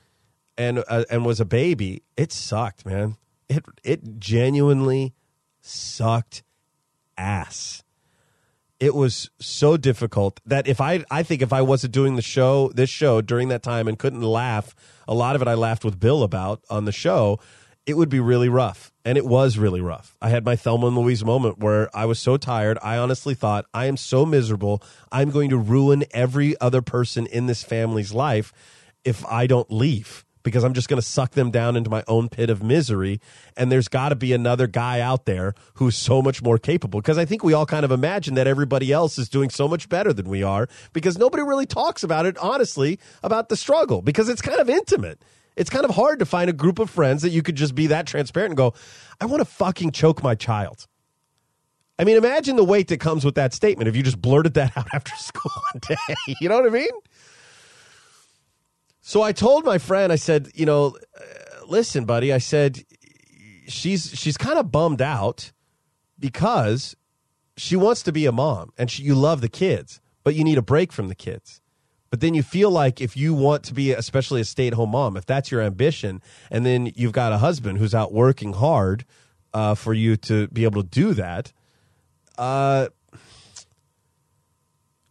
[0.59, 3.17] and uh, and was a baby, it sucked, man.
[3.49, 5.15] It it genuinely
[5.61, 6.43] sucked
[7.17, 7.83] ass
[8.79, 12.71] it was so difficult that if I I think if I wasn't doing the show
[12.75, 14.75] this show during that time and couldn't laugh,
[15.09, 17.41] a lot of it I laughed with Bill about on the show,
[17.87, 18.93] it would be really rough.
[19.05, 20.17] And it was really rough.
[20.21, 22.79] I had my Thelma and Louise moment where I was so tired.
[22.83, 24.83] I honestly thought, I am so miserable.
[25.13, 28.53] I'm going to ruin every other person in this family's life
[29.05, 32.29] if I don't leave because I'm just going to suck them down into my own
[32.29, 33.21] pit of misery.
[33.57, 37.01] And there's got to be another guy out there who's so much more capable.
[37.01, 39.89] Because I think we all kind of imagine that everybody else is doing so much
[39.89, 44.29] better than we are because nobody really talks about it, honestly, about the struggle because
[44.29, 45.21] it's kind of intimate.
[45.57, 47.87] It's kind of hard to find a group of friends that you could just be
[47.89, 48.75] that transparent and go,
[49.21, 50.87] I want to fucking choke my child.
[51.99, 54.73] I mean, imagine the weight that comes with that statement if you just blurted that
[54.77, 56.15] out after school one day.
[56.41, 56.91] You know what I mean?
[59.01, 62.83] So I told my friend, I said, you know, uh, listen, buddy, I said,
[63.69, 65.53] she's she's kind of bummed out
[66.19, 66.97] because
[67.57, 70.59] she wants to be a mom and she, you love the kids, but you need
[70.59, 71.61] a break from the kids.
[72.17, 74.93] But then you feel like if you want to be, especially a stay at home
[74.93, 79.05] mom, if that's your ambition, and then you've got a husband who's out working hard
[79.53, 81.53] uh, for you to be able to do that,
[82.39, 82.89] uh,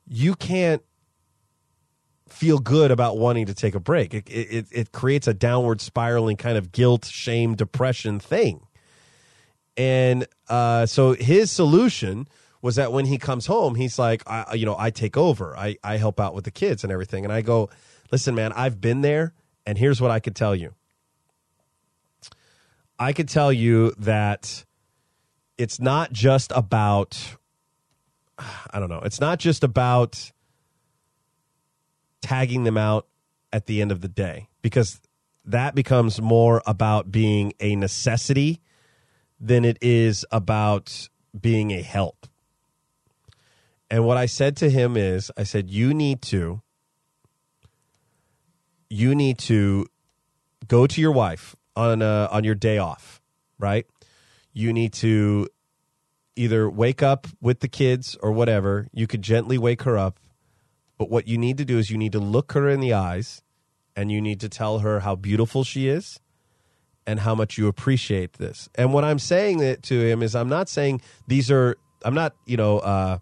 [0.08, 0.82] you can't
[2.28, 4.16] feel good about wanting to take a break.
[4.16, 8.66] It, it, it creates a downward spiraling kind of guilt, shame, depression thing.
[9.78, 12.28] And uh, so his solution
[12.66, 15.56] was that when he comes home, he's like, I, you know, I take over.
[15.56, 17.24] I, I help out with the kids and everything.
[17.24, 17.70] And I go,
[18.12, 19.36] listen, man, I've been there.
[19.68, 20.74] And here's what I could tell you.
[22.98, 24.66] I could tell you that
[25.60, 27.36] it's not just about,
[28.40, 30.32] I don't know, it's not just about
[32.24, 33.06] tagging them out
[33.54, 35.00] at the end of the day because
[35.46, 38.60] that becomes more about being a necessity
[39.40, 41.10] than it is about
[41.40, 42.26] being a help.
[43.90, 46.62] And what I said to him is I said you need to
[48.90, 49.88] you need to
[50.68, 53.22] go to your wife on uh, on your day off,
[53.60, 53.86] right?
[54.54, 55.48] You need to
[56.36, 58.88] either wake up with the kids or whatever.
[58.92, 60.20] You could gently wake her up
[60.98, 63.42] but what you need to do is you need to look her in the eyes
[63.96, 66.20] and you need to tell her how beautiful she is
[67.06, 68.70] and how much you appreciate this.
[68.76, 72.58] And what I'm saying to him is I'm not saying these are I'm not, you
[72.58, 73.20] know, uh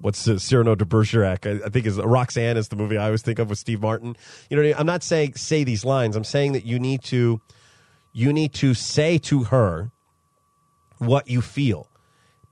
[0.00, 1.46] what's Cyrano de Bergerac?
[1.46, 4.16] I, I think is Roxanne is the movie I always think of with Steve Martin.
[4.48, 4.74] You know, I mean?
[4.78, 6.16] I'm not saying say these lines.
[6.16, 7.40] I'm saying that you need to
[8.12, 9.92] you need to say to her
[10.98, 11.88] what you feel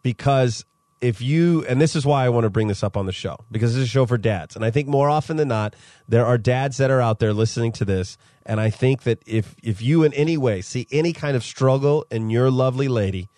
[0.03, 0.65] because
[1.01, 3.37] if you and this is why I want to bring this up on the show
[3.51, 5.77] because this is a show for dads and I think more often than not
[6.09, 9.55] there are dads that are out there listening to this and I think that if
[9.63, 13.29] if you in any way see any kind of struggle in your lovely lady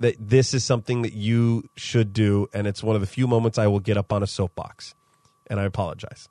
[0.00, 3.58] that this is something that you should do and it's one of the few moments
[3.58, 4.94] I will get up on a soapbox.
[5.50, 6.28] And I apologize.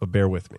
[0.00, 0.58] But bear with me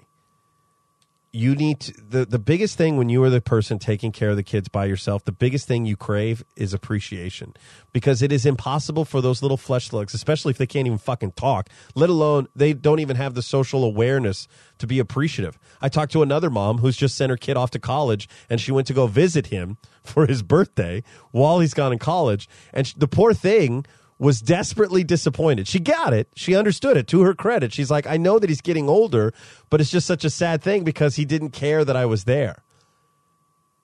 [1.36, 4.36] you need to, the the biggest thing when you are the person taking care of
[4.36, 7.54] the kids by yourself the biggest thing you crave is appreciation
[7.92, 11.32] because it is impossible for those little flesh slugs especially if they can't even fucking
[11.32, 14.48] talk let alone they don't even have the social awareness
[14.84, 15.58] to be appreciative.
[15.82, 18.72] I talked to another mom who's just sent her kid off to college and she
[18.72, 22.50] went to go visit him for his birthday while he's gone in college.
[22.74, 23.86] And sh- the poor thing
[24.20, 25.68] was desperately disappointed.
[25.68, 26.30] She got it.
[26.36, 27.74] She understood it to her credit.
[27.74, 29.34] She's like, I know that he's getting older,
[29.70, 32.64] but it's just such a sad thing because he didn't care that I was there.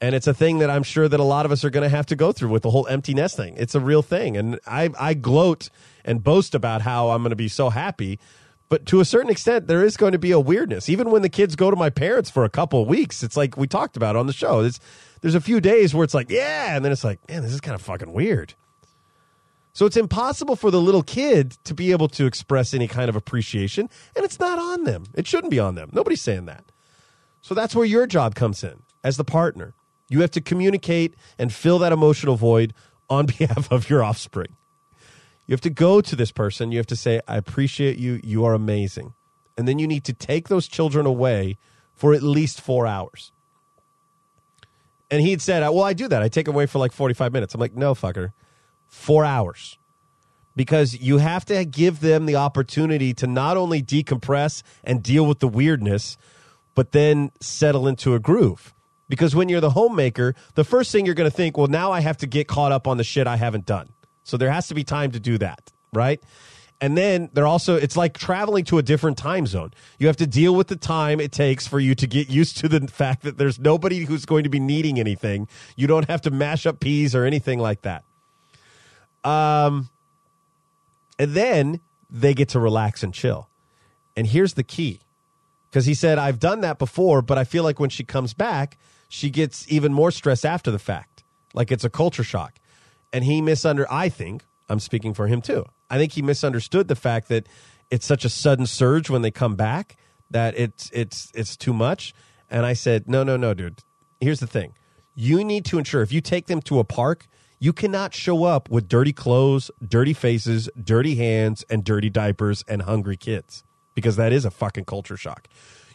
[0.01, 1.89] And it's a thing that I'm sure that a lot of us are going to
[1.89, 3.55] have to go through with the whole empty nest thing.
[3.57, 4.37] It's a real thing.
[4.37, 5.69] And I, I gloat
[6.05, 8.17] and boast about how I'm going to be so happy.
[8.69, 10.87] But to a certain extent, there is going to be a weirdness.
[10.87, 13.67] Even when the kids go to my parents for a couple weeks, it's like we
[13.67, 14.61] talked about on the show.
[14.61, 14.79] There's,
[15.21, 16.75] there's a few days where it's like, yeah.
[16.75, 18.53] And then it's like, man, this is kind of fucking weird.
[19.73, 23.15] So it's impossible for the little kid to be able to express any kind of
[23.15, 25.05] appreciation, and it's not on them.
[25.13, 25.89] It shouldn't be on them.
[25.93, 26.65] Nobody's saying that.
[27.41, 29.73] So that's where your job comes in as the partner.
[30.09, 32.73] You have to communicate and fill that emotional void
[33.09, 34.55] on behalf of your offspring.
[35.45, 36.71] You have to go to this person.
[36.71, 38.19] You have to say, I appreciate you.
[38.23, 39.13] You are amazing.
[39.57, 41.57] And then you need to take those children away
[41.93, 43.31] for at least four hours.
[45.11, 46.21] And he'd said, Well, I do that.
[46.21, 47.55] I take away for like 45 minutes.
[47.55, 48.31] I'm like, No, fucker
[48.89, 49.77] four hours
[50.55, 55.39] because you have to give them the opportunity to not only decompress and deal with
[55.39, 56.17] the weirdness,
[56.75, 58.73] but then settle into a groove.
[59.07, 62.01] Because when you're the homemaker, the first thing you're going to think, well, now I
[62.01, 63.89] have to get caught up on the shit I haven't done.
[64.23, 66.21] So there has to be time to do that, right?
[66.81, 69.71] And then they're also, it's like traveling to a different time zone.
[69.97, 72.69] You have to deal with the time it takes for you to get used to
[72.69, 75.47] the fact that there's nobody who's going to be needing anything.
[75.75, 78.03] You don't have to mash up peas or anything like that.
[79.23, 79.89] Um,
[81.17, 83.49] and then they get to relax and chill.
[84.15, 84.99] And here's the key
[85.69, 88.77] because he said, I've done that before, but I feel like when she comes back,
[89.07, 91.23] she gets even more stress after the fact.
[91.53, 92.55] Like it's a culture shock.
[93.11, 95.65] And he misunder I think, I'm speaking for him too.
[95.89, 97.47] I think he misunderstood the fact that
[97.89, 99.97] it's such a sudden surge when they come back
[100.31, 102.13] that it's it's it's too much.
[102.49, 103.79] And I said, No, no, no, dude.
[104.19, 104.73] Here's the thing.
[105.15, 107.27] You need to ensure if you take them to a park,
[107.59, 112.83] you cannot show up with dirty clothes, dirty faces, dirty hands, and dirty diapers and
[112.83, 115.47] hungry kids because that is a fucking culture shock.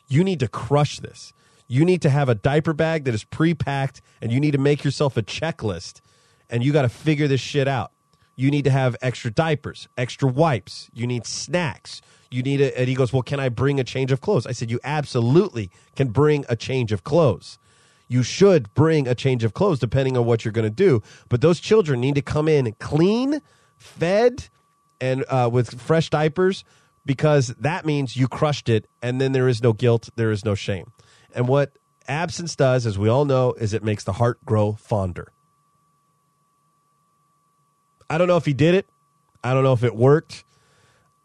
[0.07, 1.33] You need to crush this.
[1.67, 4.59] You need to have a diaper bag that is pre packed and you need to
[4.59, 6.01] make yourself a checklist
[6.51, 7.91] and you got to figure this shit out.
[8.37, 12.03] you need to have extra diapers, extra wipes, you need snacks.
[12.31, 14.45] You need a, and he goes, Well, can I bring a change of clothes?
[14.45, 17.59] I said, You absolutely can bring a change of clothes.
[18.15, 21.03] You should bring a change of clothes depending on what you're going to do.
[21.29, 23.41] But those children need to come in clean,
[23.77, 24.49] fed,
[25.01, 26.63] and uh, with fresh diapers
[27.05, 30.55] because that means you crushed it and then there is no guilt, there is no
[30.55, 30.93] shame.
[31.35, 31.73] And what
[32.07, 35.33] absence does, as we all know, is it makes the heart grow fonder.
[38.09, 38.87] I don't know if he did it.
[39.43, 40.45] I don't know if it worked.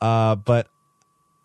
[0.01, 0.69] Uh, but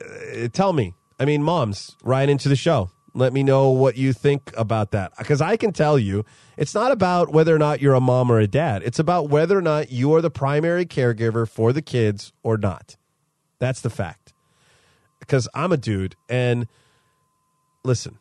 [0.03, 0.95] uh, tell me.
[1.21, 2.91] I mean, moms, right into the show.
[3.15, 5.13] Let me know what you think about that.
[5.17, 6.25] Because I can tell you,
[6.57, 8.83] it's not about whether or not you're a mom or a dad.
[8.85, 12.97] It's about whether or not you are the primary caregiver for the kids or not.
[13.61, 14.33] That's the fact.
[15.21, 16.17] Because I'm a dude.
[16.29, 16.67] And
[17.85, 18.19] listen,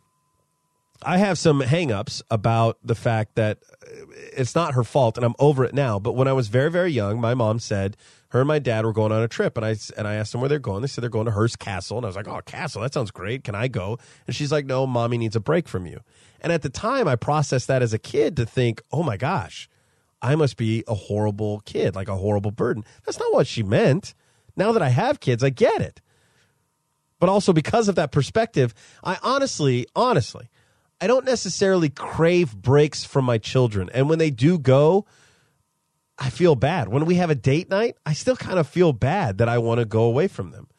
[1.02, 4.06] I have some hangups about the fact that uh,
[4.38, 6.00] it's not her fault, and I'm over it now.
[6.00, 7.98] But when I was very, very young, my mom said
[8.34, 10.42] her and my dad were going on a trip, and I and I asked them
[10.42, 10.82] where they're going.
[10.82, 13.12] They said they're going to Hearst Castle, and I was like, "Oh, Castle, that sounds
[13.12, 13.44] great.
[13.44, 16.00] Can I go?" And she's like, "No, mommy needs a break from you."
[16.42, 19.70] And at the time, I processed that as a kid to think, "Oh my gosh,
[20.20, 24.16] I must be a horrible kid, like a horrible burden." That's not what she meant.
[24.58, 26.02] Now that I have kids, I get it.
[27.20, 28.74] But also because of that perspective,
[29.04, 30.50] I honestly, honestly,
[31.00, 33.92] I don't necessarily crave breaks from my children.
[33.94, 35.06] And when they do go,
[36.24, 36.88] I feel bad.
[36.88, 39.80] When we have a date night, I still kind of feel bad that I want
[39.80, 40.70] to go away from them.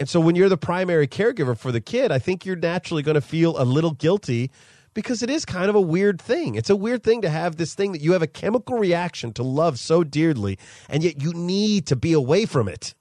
[0.00, 3.16] And so when you're the primary caregiver for the kid, I think you're naturally going
[3.16, 4.50] to feel a little guilty
[4.94, 6.54] because it is kind of a weird thing.
[6.54, 9.42] It's a weird thing to have this thing that you have a chemical reaction to
[9.42, 10.58] love so dearly,
[10.88, 12.94] and yet you need to be away from it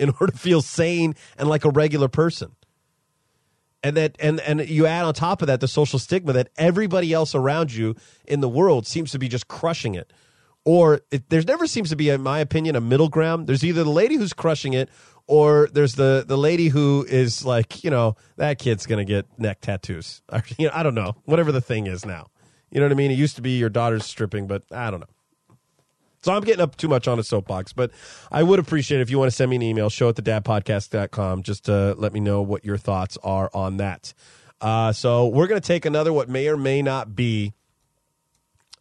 [0.00, 2.56] in order to feel sane and like a regular person
[3.84, 7.12] and that and and you add on top of that the social stigma that everybody
[7.12, 7.94] else around you
[8.26, 10.12] in the world seems to be just crushing it
[10.64, 13.46] or it, there's never seems to be in my opinion a middle ground.
[13.46, 14.88] There's either the lady who's crushing it
[15.26, 19.60] or there's the the lady who is like you know that kid's gonna get neck
[19.60, 20.22] tattoos.
[20.58, 21.16] You know i don't know.
[21.24, 22.28] Whatever the thing is now.
[22.70, 23.10] You know what i mean?
[23.10, 25.06] It used to be your daughter's stripping but i don't know.
[26.24, 27.90] So I'm getting up too much on a soapbox, but
[28.32, 31.42] I would appreciate it if you want to send me an email, show at thedadpodcast.com,
[31.42, 34.14] just to let me know what your thoughts are on that.
[34.58, 37.52] Uh, so we're going to take another what may or may not be.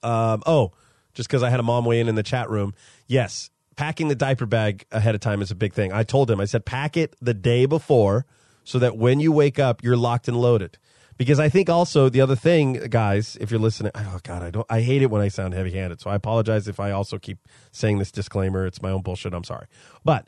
[0.02, 0.72] Um, oh,
[1.14, 2.74] just because I had a mom weigh in in the chat room.
[3.08, 5.92] Yes, packing the diaper bag ahead of time is a big thing.
[5.92, 8.26] I told him, I said, pack it the day before
[8.64, 10.78] so that when you wake up, you're locked and loaded.
[11.18, 14.66] Because I think also the other thing, guys, if you're listening, oh god, I don't,
[14.70, 16.02] I hate it when I sound heavy-handed.
[16.02, 17.38] So I apologize if I also keep
[17.72, 18.66] saying this disclaimer.
[18.66, 19.34] It's my own bullshit.
[19.34, 19.68] I'm sorry,
[20.04, 20.28] but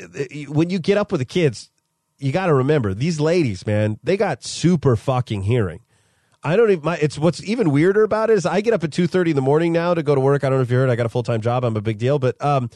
[0.00, 0.06] uh,
[0.48, 1.70] when you get up with the kids,
[2.18, 3.98] you got to remember these ladies, man.
[4.04, 5.80] They got super fucking hearing.
[6.46, 6.84] I don't even.
[6.84, 9.36] My, it's what's even weirder about it is I get up at two thirty in
[9.36, 10.44] the morning now to go to work.
[10.44, 10.88] I don't know if you heard.
[10.88, 11.64] I got a full time job.
[11.64, 12.70] I'm a big deal, but um,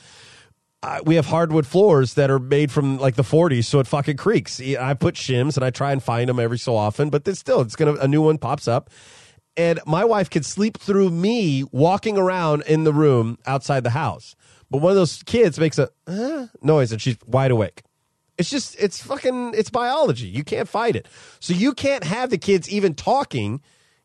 [0.83, 4.16] I, we have hardwood floors that are made from like the 40s, so it fucking
[4.16, 4.61] creaks.
[4.61, 7.77] I put shims and I try and find them every so often, but still, it's
[7.77, 8.91] gonna a new one pops up,
[9.57, 14.35] and my wife could sleep through me walking around in the room outside the house.
[14.68, 17.83] But one of those kids makes a uh, noise and she's wide awake.
[18.41, 20.26] It's just it's fucking it's biology.
[20.26, 21.07] You can't fight it.
[21.41, 23.61] So you can't have the kids even talking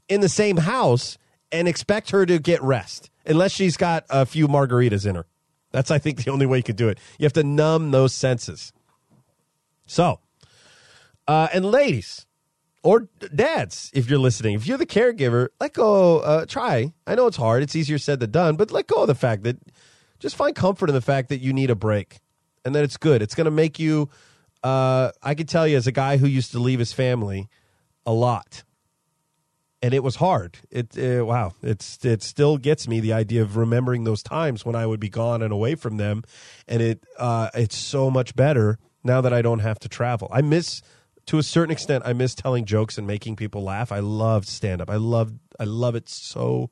[0.10, 1.18] in the same house
[1.54, 5.26] and expect her to get rest unless she's got a few margaritas in her.
[5.72, 7.00] That's, I think, the only way you could do it.
[7.18, 8.74] You have to numb those senses.
[9.86, 10.20] So,
[11.30, 12.26] uh, and ladies
[12.84, 16.20] or dads, if you're listening, if you're the caregiver, let go.
[16.20, 16.92] Uh, try.
[17.08, 17.64] I know it's hard.
[17.64, 19.60] It's easier said than done, but let go of the fact that
[20.20, 22.20] just find comfort in the fact that you need a break
[22.66, 23.22] and that it's good.
[23.22, 24.10] It's going to make you.
[24.64, 27.48] Uh, I can tell you, as a guy who used to leave his family
[28.06, 28.64] a lot,
[29.82, 30.58] and it was hard.
[30.72, 34.76] It uh, wow, it's it still gets me the idea of remembering those times when
[34.76, 36.24] I would be gone and away from them,
[36.68, 40.28] and it uh, it's so much better now that I don't have to travel.
[40.32, 40.82] I miss
[41.28, 42.04] to a certain extent.
[42.06, 43.92] I miss telling jokes and making people laugh.
[43.92, 44.90] I loved stand up.
[44.90, 46.72] I love I love it so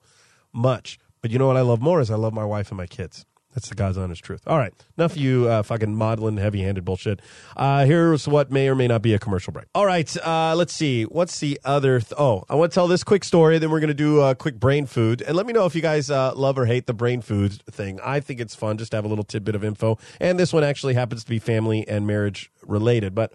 [0.52, 0.98] much.
[1.22, 3.26] But you know what I love more is I love my wife and my kids.
[3.54, 4.42] That's the God's honest truth.
[4.48, 7.22] All right, enough you uh, fucking modeling heavy-handed bullshit.
[7.56, 9.68] Uh, here's what may or may not be a commercial break.
[9.76, 11.04] All right, uh, let's see.
[11.04, 12.00] What's the other?
[12.00, 13.60] Th- oh, I want to tell this quick story.
[13.60, 15.82] Then we're going to do a quick brain food, and let me know if you
[15.82, 18.00] guys uh, love or hate the brain food thing.
[18.04, 20.64] I think it's fun just to have a little tidbit of info, and this one
[20.64, 23.14] actually happens to be family and marriage related.
[23.14, 23.34] But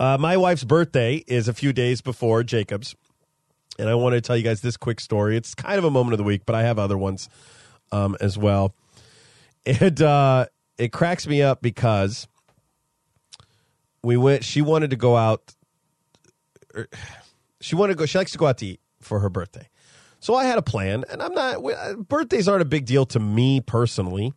[0.00, 2.96] uh, my wife's birthday is a few days before Jacob's,
[3.78, 5.36] and I wanted to tell you guys this quick story.
[5.36, 7.28] It's kind of a moment of the week, but I have other ones
[7.92, 8.74] um, as well.
[9.64, 10.46] It uh,
[10.78, 12.28] it cracks me up because
[14.02, 14.44] we went.
[14.44, 15.54] She wanted to go out.
[16.76, 16.88] er,
[17.60, 18.06] She wanted to go.
[18.06, 19.68] She likes to go out to eat for her birthday.
[20.20, 21.64] So I had a plan, and I'm not.
[21.64, 24.32] uh, Birthdays aren't a big deal to me personally.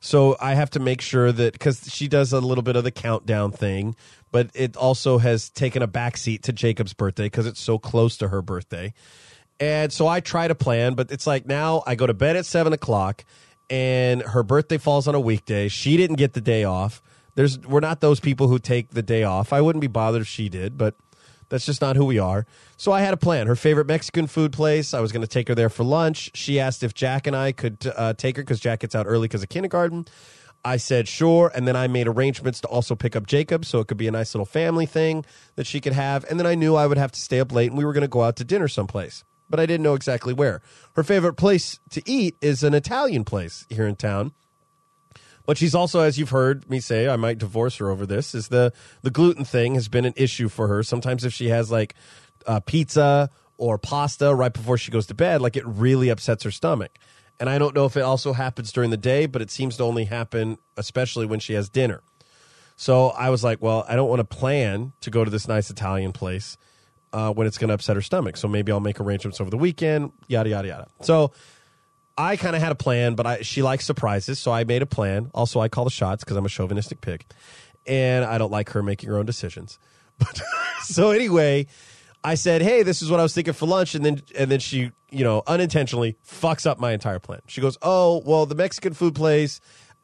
[0.00, 2.90] So I have to make sure that because she does a little bit of the
[2.90, 3.94] countdown thing,
[4.32, 8.28] but it also has taken a backseat to Jacob's birthday because it's so close to
[8.28, 8.94] her birthday.
[9.60, 12.46] And so I try to plan, but it's like now I go to bed at
[12.46, 13.24] seven o'clock,
[13.68, 15.68] and her birthday falls on a weekday.
[15.68, 17.02] She didn't get the day off.
[17.34, 19.52] There's we're not those people who take the day off.
[19.52, 20.96] I wouldn't be bothered if she did, but
[21.50, 22.46] that's just not who we are.
[22.76, 23.46] So I had a plan.
[23.46, 24.94] Her favorite Mexican food place.
[24.94, 26.30] I was going to take her there for lunch.
[26.34, 29.28] She asked if Jack and I could uh, take her because Jack gets out early
[29.28, 30.06] because of kindergarten.
[30.64, 33.88] I said sure, and then I made arrangements to also pick up Jacob, so it
[33.88, 35.24] could be a nice little family thing
[35.56, 36.24] that she could have.
[36.28, 38.02] And then I knew I would have to stay up late, and we were going
[38.02, 40.62] to go out to dinner someplace, but I didn't know exactly where.
[40.94, 44.32] Her favorite place to eat is an Italian place here in town.
[45.44, 48.34] But she's also, as you've heard me say, I might divorce her over this.
[48.34, 48.72] Is the
[49.02, 50.82] the gluten thing has been an issue for her.
[50.82, 51.94] Sometimes if she has like
[52.46, 53.28] uh, pizza
[53.58, 56.98] or pasta right before she goes to bed, like it really upsets her stomach.
[57.40, 59.82] And I don't know if it also happens during the day, but it seems to
[59.82, 62.02] only happen especially when she has dinner.
[62.76, 65.68] So I was like, well, I don't want to plan to go to this nice
[65.68, 66.56] Italian place
[67.12, 68.36] uh, when it's going to upset her stomach.
[68.36, 70.86] So maybe I'll make arrangements over the weekend, yada, yada, yada.
[71.02, 71.32] So
[72.16, 74.38] I kind of had a plan, but I, she likes surprises.
[74.38, 75.30] So I made a plan.
[75.34, 77.24] Also, I call the shots because I'm a chauvinistic pig.
[77.86, 79.78] And I don't like her making her own decisions.
[80.18, 80.38] But
[80.82, 81.66] so anyway,
[82.22, 84.60] I said, "Hey, this is what I was thinking for lunch," and then and then
[84.60, 87.40] she, you know, unintentionally fucks up my entire plan.
[87.46, 89.62] She goes, "Oh, well, the Mexican food place.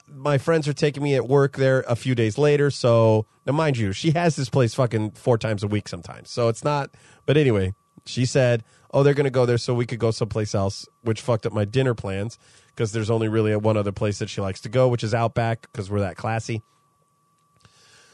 [0.09, 2.71] My friends are taking me at work there a few days later.
[2.71, 6.31] So now, mind you, she has this place fucking four times a week sometimes.
[6.31, 6.91] So it's not.
[7.27, 10.87] But anyway, she said, "Oh, they're gonna go there so we could go someplace else,"
[11.03, 12.39] which fucked up my dinner plans
[12.69, 15.63] because there's only really one other place that she likes to go, which is Outback
[15.73, 16.63] because we're that classy.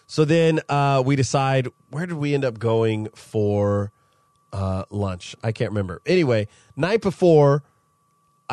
[0.06, 3.92] So then uh, we decide where did we end up going for
[4.52, 5.34] uh, lunch?
[5.42, 6.02] I can't remember.
[6.06, 7.62] Anyway, night before,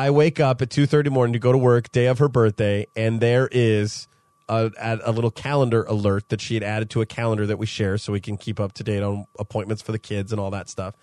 [0.00, 2.86] I wake up at two thirty morning to go to work, day of her birthday,
[2.96, 4.08] and there is
[4.48, 4.70] a,
[5.04, 8.10] a, little calendar alert that she had added to a calendar that we share so
[8.10, 10.94] we can keep up to date on appointments for the kids and all that stuff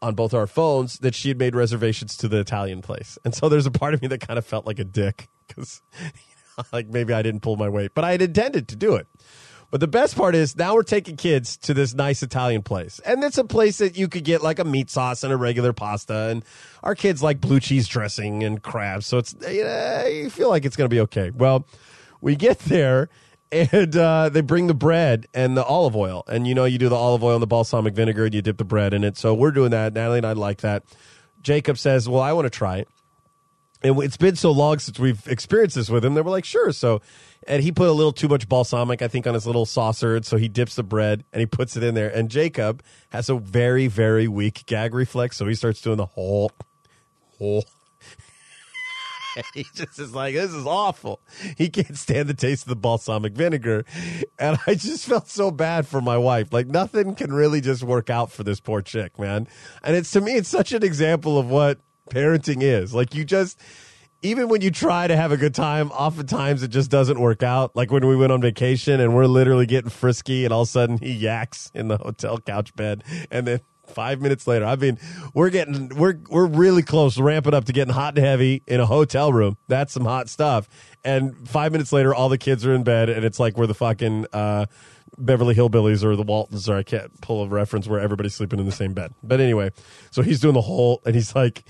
[0.00, 3.18] on both our phones that she had made reservations to the Italian place.
[3.24, 5.82] And so there's a part of me that kind of felt like a dick because
[6.72, 9.08] like maybe I didn't pull my weight, but I had intended to do it.
[9.70, 13.00] But the best part is now we're taking kids to this nice Italian place.
[13.00, 15.74] And it's a place that you could get like a meat sauce and a regular
[15.74, 16.28] pasta.
[16.30, 16.44] And
[16.82, 19.06] our kids like blue cheese dressing and crabs.
[19.06, 21.30] So it's, you, know, you feel like it's going to be okay.
[21.30, 21.66] Well,
[22.22, 23.10] we get there
[23.52, 26.24] and uh, they bring the bread and the olive oil.
[26.28, 28.56] And you know, you do the olive oil and the balsamic vinegar and you dip
[28.56, 29.18] the bread in it.
[29.18, 29.92] So we're doing that.
[29.92, 30.84] Natalie and I like that.
[31.42, 32.88] Jacob says, Well, I want to try it
[33.82, 36.72] and it's been so long since we've experienced this with him that we're like, sure.
[36.72, 37.00] So,
[37.46, 40.20] and he put a little too much balsamic, I think, on his little saucer.
[40.22, 42.08] So he dips the bread and he puts it in there.
[42.08, 45.36] And Jacob has a very, very weak gag reflex.
[45.36, 46.50] So he starts doing the whole,
[47.38, 47.64] whole.
[49.54, 51.20] He just is like, this is awful.
[51.56, 53.84] He can't stand the taste of the balsamic vinegar.
[54.36, 56.52] And I just felt so bad for my wife.
[56.52, 59.46] Like nothing can really just work out for this poor chick, man.
[59.84, 61.78] And it's to me, it's such an example of what
[62.08, 62.94] parenting is.
[62.94, 63.60] Like you just
[64.22, 67.76] even when you try to have a good time, oftentimes it just doesn't work out.
[67.76, 70.70] Like when we went on vacation and we're literally getting frisky and all of a
[70.70, 74.98] sudden he yaks in the hotel couch bed and then five minutes later, I mean,
[75.34, 78.86] we're getting we're we're really close ramping up to getting hot and heavy in a
[78.86, 79.56] hotel room.
[79.68, 80.68] That's some hot stuff.
[81.04, 83.74] And five minutes later, all the kids are in bed and it's like we're the
[83.74, 84.66] fucking uh
[85.16, 88.66] Beverly Hillbillies or the Waltons, or I can't pull a reference where everybody's sleeping in
[88.66, 89.12] the same bed.
[89.22, 89.70] But anyway,
[90.10, 91.64] so he's doing the whole, and he's like,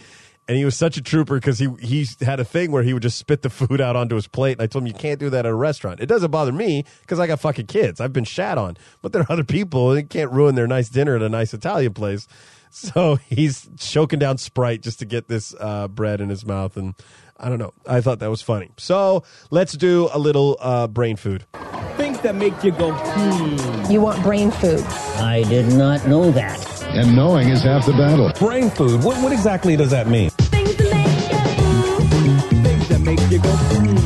[0.49, 3.03] and he was such a trooper because he he had a thing where he would
[3.03, 4.53] just spit the food out onto his plate.
[4.53, 6.01] And I told him you can't do that at a restaurant.
[6.01, 8.01] It doesn't bother me because I got fucking kids.
[8.01, 11.17] I've been shat on, but there are other people and can't ruin their nice dinner
[11.17, 12.27] at a nice Italian place.
[12.71, 16.95] So he's choking down Sprite just to get this uh, bread in his mouth, and
[17.39, 17.75] I don't know.
[17.87, 18.71] I thought that was funny.
[18.79, 21.45] So let's do a little uh, brain food.
[21.97, 23.93] Things that make you go, hmm.
[23.93, 24.83] You want brain food.
[25.19, 26.78] I did not know that.
[26.91, 28.33] And knowing is half the battle.
[28.39, 29.03] Brain food.
[29.05, 30.31] What, what exactly does that mean?
[30.31, 30.77] Things
[32.89, 33.99] that make you go, hmm.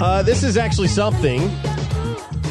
[0.00, 1.40] Uh, this is actually something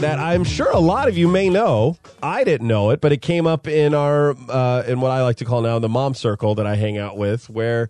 [0.01, 1.97] that I'm sure a lot of you may know.
[2.21, 5.37] I didn't know it, but it came up in our uh, in what I like
[5.37, 7.49] to call now the mom circle that I hang out with.
[7.49, 7.89] Where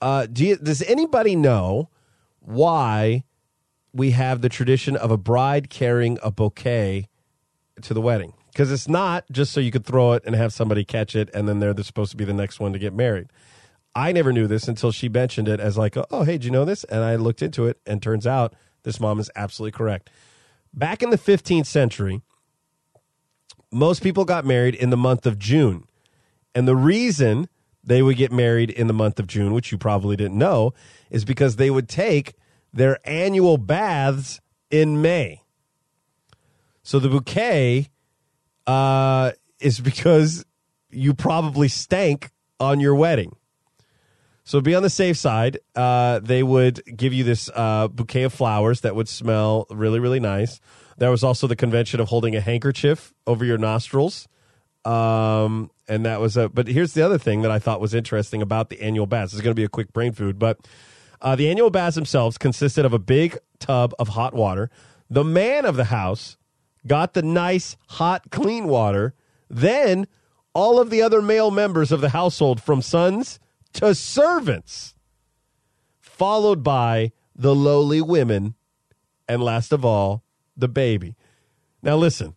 [0.00, 1.90] uh, do you, does anybody know
[2.40, 3.24] why
[3.94, 7.08] we have the tradition of a bride carrying a bouquet
[7.80, 8.34] to the wedding?
[8.52, 11.48] Because it's not just so you could throw it and have somebody catch it, and
[11.48, 13.28] then they're the- supposed to be the next one to get married.
[13.94, 16.64] I never knew this until she mentioned it as like, oh, hey, do you know
[16.64, 16.84] this?
[16.84, 20.10] And I looked into it, and turns out this mom is absolutely correct.
[20.72, 22.20] Back in the 15th century,
[23.72, 25.84] most people got married in the month of June.
[26.54, 27.48] And the reason
[27.82, 30.72] they would get married in the month of June, which you probably didn't know,
[31.10, 32.34] is because they would take
[32.74, 35.42] their annual baths in May.
[36.82, 37.88] So the bouquet
[38.66, 40.44] uh, is because
[40.90, 43.36] you probably stank on your wedding.
[44.44, 45.58] So be on the safe side.
[45.74, 50.20] Uh, they would give you this uh, bouquet of flowers that would smell really, really
[50.20, 50.60] nice.
[50.98, 54.28] There was also the convention of holding a handkerchief over your nostrils.
[54.84, 58.42] Um, and that was a, but here's the other thing that I thought was interesting
[58.42, 59.32] about the annual baths.
[59.32, 60.58] It's going to be a quick brain food, but
[61.24, 64.70] uh, the annual baths themselves consisted of a big tub of hot water.
[65.08, 66.36] The man of the house
[66.86, 69.14] got the nice, hot, clean water.
[69.48, 70.06] Then
[70.54, 73.40] all of the other male members of the household, from sons
[73.72, 74.94] to servants,
[76.00, 78.54] followed by the lowly women,
[79.26, 80.22] and last of all,
[80.56, 81.16] the baby.
[81.82, 82.34] Now, listen,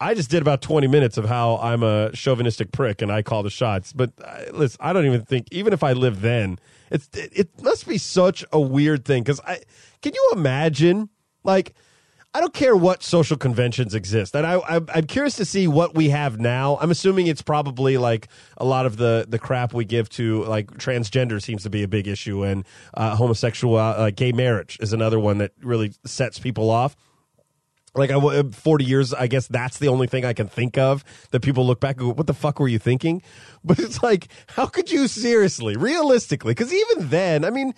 [0.00, 3.42] I just did about 20 minutes of how I'm a chauvinistic prick and I call
[3.42, 3.92] the shots.
[3.92, 6.58] But uh, listen, I don't even think, even if I lived then,
[6.90, 9.22] it's, it, it must be such a weird thing.
[9.22, 9.60] Because I,
[10.02, 11.08] can you imagine,
[11.44, 11.74] like,
[12.34, 15.94] I don't care what social conventions exist, and I, I, I'm curious to see what
[15.94, 16.76] we have now.
[16.78, 18.28] I'm assuming it's probably like
[18.58, 21.88] a lot of the the crap we give to like transgender seems to be a
[21.88, 26.70] big issue, and uh, homosexual, uh, gay marriage is another one that really sets people
[26.70, 26.96] off
[27.94, 31.40] like I, 40 years i guess that's the only thing i can think of that
[31.40, 33.22] people look back and go what the fuck were you thinking?
[33.64, 37.74] But it's like how could you seriously realistically because even then i mean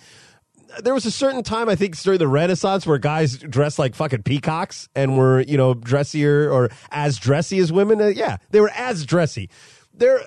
[0.83, 4.23] there was a certain time i think during the renaissance where guys dressed like fucking
[4.23, 7.99] peacocks and were you know dressier or as dressy as women.
[8.01, 9.49] Uh, yeah they were as dressy.
[9.93, 10.21] There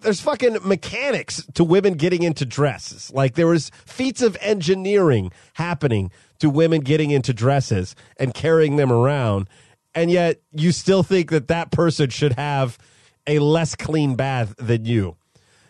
[0.00, 3.12] there's fucking mechanics to women getting into dresses.
[3.12, 8.92] Like there was feats of engineering happening to women getting into dresses and carrying them
[8.92, 9.48] around.
[9.94, 12.78] And yet you still think that that person should have
[13.26, 15.16] a less clean bath than you.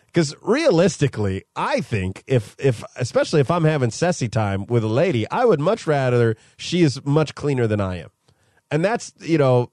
[0.07, 5.29] Because realistically, I think if if especially if I'm having sessy time with a lady,
[5.29, 8.09] I would much rather she is much cleaner than I am.
[8.71, 9.71] And that's, you know,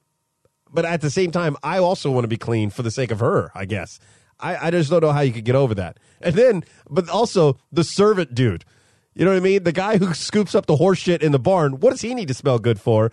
[0.71, 3.19] but at the same time, I also want to be clean for the sake of
[3.21, 3.99] her, I guess.
[4.39, 5.99] I, I just don't know how you could get over that.
[6.21, 8.65] And then, but also the servant dude.
[9.13, 9.63] You know what I mean?
[9.63, 12.27] The guy who scoops up the horse shit in the barn, what does he need
[12.27, 13.11] to smell good for?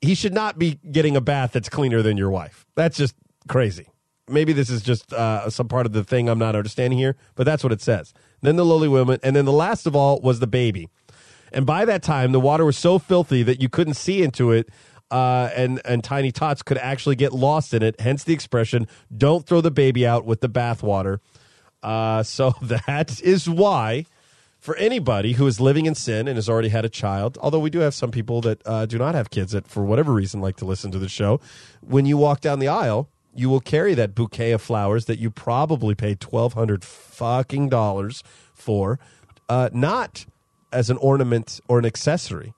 [0.00, 2.66] He should not be getting a bath that's cleaner than your wife.
[2.74, 3.14] That's just
[3.48, 3.86] crazy.
[4.28, 7.44] Maybe this is just uh, some part of the thing I'm not understanding here, but
[7.44, 8.14] that's what it says.
[8.40, 10.88] Then the lowly woman, and then the last of all was the baby.
[11.52, 14.70] And by that time, the water was so filthy that you couldn't see into it,
[15.12, 18.00] uh, and and tiny tots could actually get lost in it.
[18.00, 21.20] Hence the expression, "Don't throw the baby out with the bathwater."
[21.82, 24.06] Uh, so that is why,
[24.58, 27.68] for anybody who is living in sin and has already had a child, although we
[27.68, 30.56] do have some people that uh, do not have kids that, for whatever reason, like
[30.56, 31.40] to listen to the show,
[31.82, 35.30] when you walk down the aisle, you will carry that bouquet of flowers that you
[35.30, 38.22] probably paid twelve hundred fucking dollars
[38.54, 38.98] for,
[39.50, 40.24] uh, not
[40.72, 42.54] as an ornament or an accessory,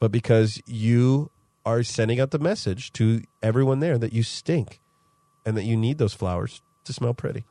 [0.00, 1.30] but because you
[1.66, 4.80] are sending out the message to everyone there that you stink
[5.44, 7.44] and that you need those flowers to smell pretty.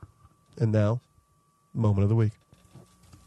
[0.58, 1.02] And now,
[1.74, 2.32] moment of the week.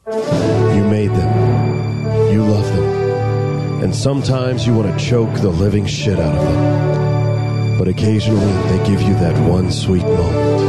[0.07, 2.31] You made them.
[2.33, 3.83] You love them.
[3.83, 7.77] And sometimes you want to choke the living shit out of them.
[7.77, 10.59] But occasionally they give you that one sweet moment.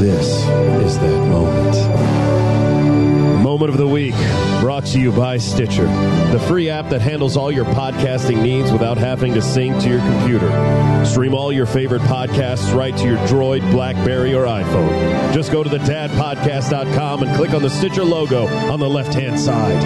[0.00, 0.28] This
[0.86, 2.39] is that moment.
[3.60, 4.14] Moment of the week
[4.62, 5.84] brought to you by Stitcher,
[6.32, 9.98] the free app that handles all your podcasting needs without having to sync to your
[9.98, 11.04] computer.
[11.04, 15.34] Stream all your favorite podcasts right to your Droid, Blackberry, or iPhone.
[15.34, 19.76] Just go to thedadpodcast.com and click on the Stitcher logo on the left hand side.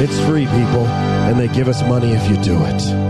[0.00, 3.09] It's free, people, and they give us money if you do it.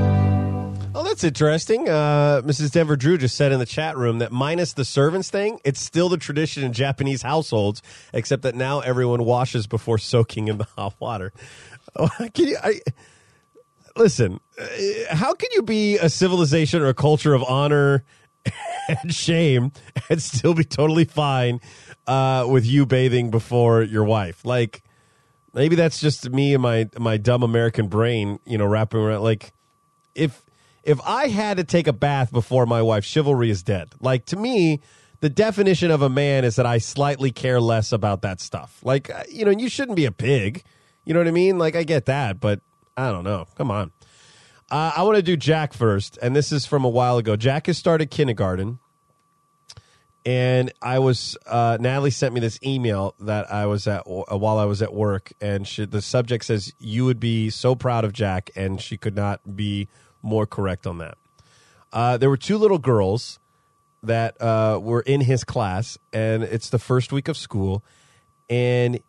[1.21, 1.87] That's interesting.
[1.87, 2.73] Uh, Mrs.
[2.73, 6.09] Denver Drew just said in the chat room that minus the servants thing, it's still
[6.09, 7.83] the tradition in Japanese households,
[8.15, 11.35] except that now everyone washes before soaking in the hot water.
[11.95, 12.57] Oh, can you?
[12.63, 12.81] I,
[13.97, 18.03] listen, uh, how can you be a civilization or a culture of honor
[18.89, 19.73] and shame
[20.09, 21.61] and still be totally fine
[22.07, 24.43] uh, with you bathing before your wife?
[24.43, 24.83] Like,
[25.53, 29.23] maybe that's just me and my my dumb American brain, you know, wrapping around.
[29.23, 29.53] Like,
[30.15, 30.47] if
[30.83, 33.91] if I had to take a bath before my wife, chivalry is dead.
[34.01, 34.81] Like to me,
[35.21, 38.81] the definition of a man is that I slightly care less about that stuff.
[38.83, 40.63] Like uh, you know, you shouldn't be a pig.
[41.05, 41.59] You know what I mean?
[41.59, 42.61] Like I get that, but
[42.97, 43.47] I don't know.
[43.57, 43.93] Come on.
[44.71, 47.35] Uh, I want to do Jack first, and this is from a while ago.
[47.35, 48.79] Jack has started kindergarten,
[50.25, 54.59] and I was uh, Natalie sent me this email that I was at uh, while
[54.59, 58.13] I was at work, and she, the subject says you would be so proud of
[58.13, 59.89] Jack, and she could not be
[60.23, 61.17] more correct on that.
[61.93, 63.39] Uh, there were two little girls
[64.03, 67.83] that uh, were in his class, and it's the first week of school,
[68.49, 69.01] and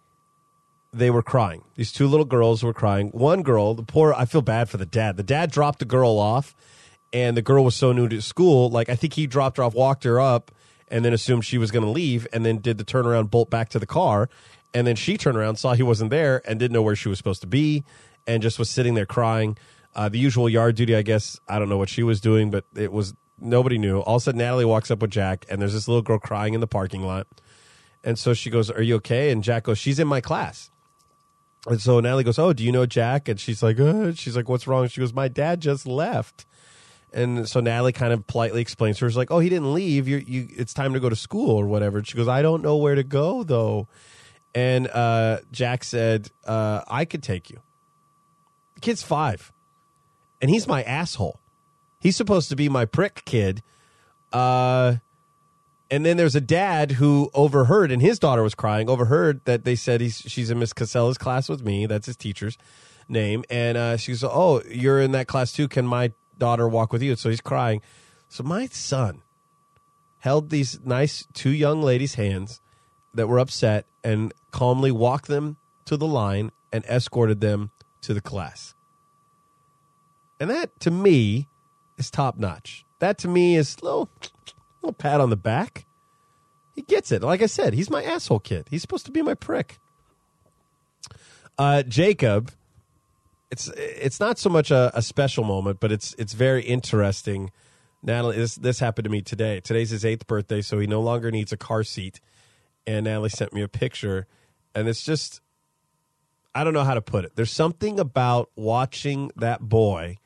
[0.92, 1.64] they were crying.
[1.76, 3.10] These two little girls were crying.
[3.10, 5.16] One girl, the poor, I feel bad for the dad.
[5.18, 6.56] The dad dropped the girl off,
[7.14, 8.70] and the girl was so new to school.
[8.70, 10.52] Like, I think he dropped her off, walked her up,
[10.90, 13.70] and then assumed she was going to leave, and then did the turnaround bolt back
[13.70, 14.30] to the car.
[14.74, 17.18] And then she turned around, saw he wasn't there, and didn't know where she was
[17.18, 17.84] supposed to be,
[18.28, 19.58] and just was sitting there crying.
[19.96, 21.40] Uh, the usual yard duty, I guess.
[21.48, 24.00] I don't know what she was doing, but it was nobody knew.
[24.00, 26.54] All of a sudden, Natalie walks up with Jack, and there's this little girl crying
[26.54, 27.28] in the parking lot.
[28.04, 29.32] And so she goes, Are you okay?
[29.32, 30.72] And Jack goes, She's in my class.
[31.68, 34.50] And so Natalie goes, "Oh, do you know Jack?" And she's like, uh, "She's like,
[34.50, 36.46] what's wrong?" She goes, "My dad just left."
[37.14, 40.08] And so Natalie kind of politely explains to her, she's like, "Oh, he didn't leave.
[40.08, 42.64] You, you, it's time to go to school or whatever." And she goes, "I don't
[42.64, 43.88] know where to go though."
[44.56, 47.60] And uh, Jack said, uh, "I could take you."
[48.76, 49.54] The kid's five,
[50.42, 51.40] and he's my asshole.
[52.00, 53.62] He's supposed to be my prick kid.
[54.34, 54.96] Uh,
[55.90, 58.90] and then there's a dad who overheard, and his daughter was crying.
[58.90, 61.86] Overheard that they said he's she's in Miss Casella's class with me.
[61.86, 62.58] That's his teacher's
[63.08, 65.68] name, and uh, she goes, "Oh, you're in that class too.
[65.68, 67.82] Can my daughter walk with you?" So he's crying.
[68.30, 69.22] So my son
[70.20, 72.62] held these nice two young ladies' hands
[73.14, 78.22] that were upset and calmly walked them to the line and escorted them to the
[78.22, 78.74] class.
[80.42, 81.48] And that to me
[82.00, 82.84] is top notch.
[83.00, 84.10] That to me is a little,
[84.82, 85.86] little pat on the back.
[86.76, 87.22] He gets it.
[87.22, 88.66] Like I said, he's my asshole kid.
[88.72, 89.78] He's supposed to be my prick.
[91.60, 92.52] Uh, Jacob,
[93.52, 97.52] it's it's not so much a, a special moment, but it's it's very interesting.
[98.02, 99.60] Natalie, this this happened to me today.
[99.60, 102.20] Today's his eighth birthday, so he no longer needs a car seat.
[102.88, 104.26] And Natalie sent me a picture,
[104.74, 105.40] and it's just
[106.56, 107.36] I don't know how to put it.
[107.36, 110.18] There's something about watching that boy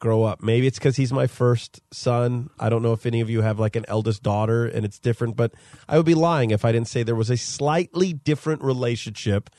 [0.00, 0.42] grow up.
[0.42, 2.50] Maybe it's because he's my first son.
[2.58, 5.36] I don't know if any of you have like an eldest daughter and it's different,
[5.36, 5.52] but
[5.88, 9.50] I would be lying if I didn't say there was a slightly different relationship.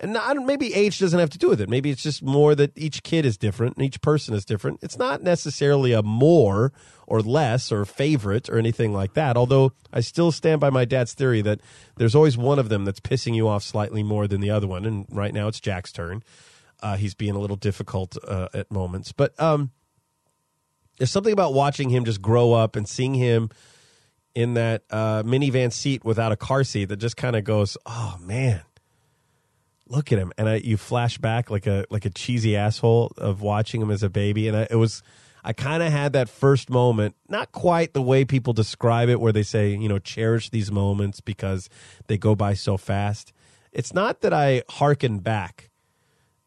[0.00, 1.68] And not, maybe age doesn't have to do with it.
[1.68, 4.80] Maybe it's just more that each kid is different and each person is different.
[4.82, 6.72] It's not necessarily a more
[7.06, 9.36] or less or favorite or anything like that.
[9.36, 11.60] Although I still stand by my dad's theory that
[11.96, 14.84] there's always one of them that's pissing you off slightly more than the other one.
[14.84, 16.22] And right now it's Jack's turn.
[16.84, 19.70] Uh, he's being a little difficult uh, at moments, but um,
[20.98, 23.48] there's something about watching him just grow up and seeing him
[24.34, 28.18] in that uh, minivan seat without a car seat that just kind of goes, "Oh
[28.20, 28.60] man,
[29.88, 33.40] look at him!" And I, you flash back like a like a cheesy asshole of
[33.40, 35.02] watching him as a baby, and I, it was.
[35.46, 39.30] I kind of had that first moment, not quite the way people describe it, where
[39.30, 41.68] they say, you know, cherish these moments because
[42.06, 43.34] they go by so fast.
[43.70, 45.68] It's not that I hearken back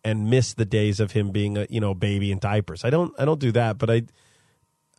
[0.08, 2.86] and miss the days of him being a you know baby in diapers.
[2.86, 4.04] I don't I don't do that, but I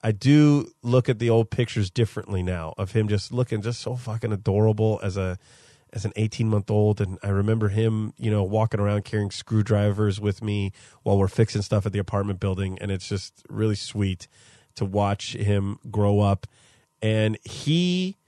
[0.02, 3.96] I do look at the old pictures differently now of him just looking just so
[3.96, 5.38] fucking adorable as a
[5.94, 10.20] as an 18 month old and I remember him, you know, walking around carrying screwdrivers
[10.20, 10.72] with me
[11.04, 12.76] while we're fixing stuff at the apartment building.
[12.78, 14.28] And it's just really sweet
[14.74, 16.46] to watch him grow up.
[17.00, 18.18] And he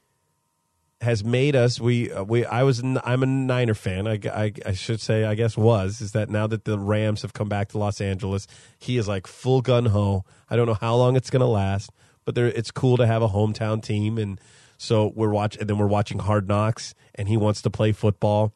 [1.01, 4.07] has made us we uh, we I was I'm a Niner fan.
[4.07, 7.33] I, I, I should say I guess was is that now that the Rams have
[7.33, 8.47] come back to Los Angeles
[8.79, 11.91] he is like full gun ho I don't know how long it's gonna last
[12.25, 14.19] but there it's cool to have a hometown team.
[14.19, 14.41] And
[14.77, 18.53] so we're watching and then we're watching Hard Knocks and he wants to play football.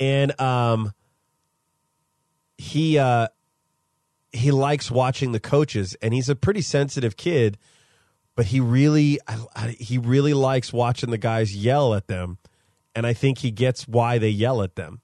[0.00, 0.92] And um
[2.58, 3.28] he uh
[4.32, 7.58] he likes watching the coaches and he's a pretty sensitive kid
[8.36, 12.38] but he really I, I, he really likes watching the guys yell at them
[12.94, 15.00] and i think he gets why they yell at them.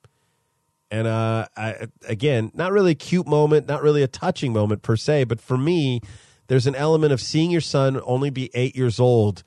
[0.93, 4.97] And uh I, again not really a cute moment not really a touching moment per
[4.97, 6.01] se but for me
[6.49, 9.45] there's an element of seeing your son only be eight years old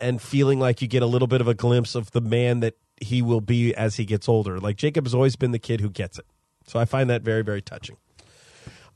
[0.00, 2.74] and feeling like you get a little bit of a glimpse of the man that
[3.00, 4.58] he will be as he gets older.
[4.58, 6.26] Like jacob has always been the kid who gets it.
[6.66, 7.96] So i find that very very touching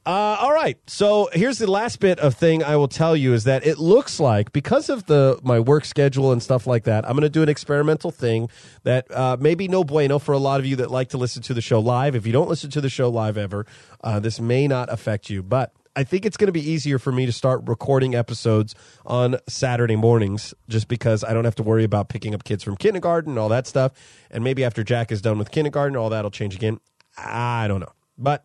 [0.07, 0.79] uh, all right.
[0.87, 4.21] So here's the last bit of thing I will tell you is that it looks
[4.21, 7.43] like because of the my work schedule and stuff like that, I'm going to do
[7.43, 8.51] an experimental thing
[8.83, 11.55] that uh, maybe no bueno for a lot of you that like to listen to
[11.55, 12.15] the show live.
[12.15, 13.65] If you don't listen to the show live ever,
[14.03, 15.73] uh, this may not affect you, but.
[15.97, 18.75] I think it's going to be easier for me to start recording episodes
[19.07, 22.77] on Saturday mornings just because I don't have to worry about picking up kids from
[22.77, 23.93] kindergarten and all that stuff.
[24.29, 26.81] And maybe after Jack is done with kindergarten, all that'll change again.
[27.17, 27.93] I don't know.
[28.19, 28.45] But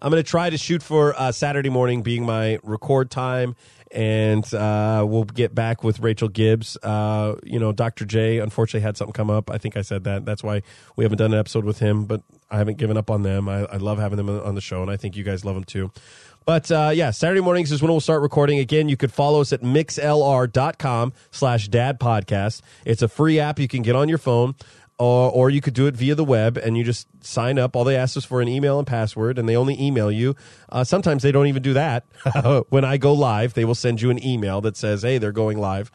[0.00, 3.56] I'm going to try to shoot for uh, Saturday morning being my record time.
[3.90, 6.76] and uh, we'll get back with Rachel Gibbs.
[6.82, 8.04] Uh, you know, Dr.
[8.04, 9.50] J unfortunately had something come up.
[9.50, 10.24] I think I said that.
[10.26, 10.60] That's why
[10.96, 12.20] we haven't done an episode with him, but
[12.50, 13.48] I haven't given up on them.
[13.48, 15.64] I, I love having them on the show, and I think you guys love them
[15.64, 15.90] too.
[16.44, 18.58] But uh, yeah, Saturday mornings is when we'll start recording.
[18.58, 22.62] Again, you could follow us at mixlr.com slash dad podcast.
[22.84, 24.54] It's a free app you can get on your phone.
[25.00, 27.76] Or, or you could do it via the web and you just sign up.
[27.76, 30.34] All they ask is for an email and password, and they only email you.
[30.70, 32.04] Uh, sometimes they don't even do that.
[32.70, 35.58] when I go live, they will send you an email that says, hey, they're going
[35.58, 35.92] live.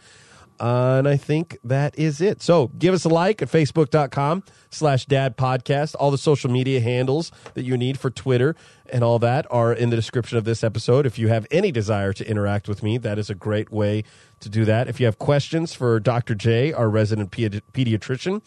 [0.59, 2.41] Uh, and I think that is it.
[2.41, 5.95] So give us a like at facebook.com slash dad podcast.
[5.99, 8.55] All the social media handles that you need for Twitter
[8.89, 11.05] and all that are in the description of this episode.
[11.05, 14.03] If you have any desire to interact with me, that is a great way
[14.39, 14.87] to do that.
[14.87, 16.35] If you have questions for Dr.
[16.35, 18.41] J, our resident pedi- pediatrician,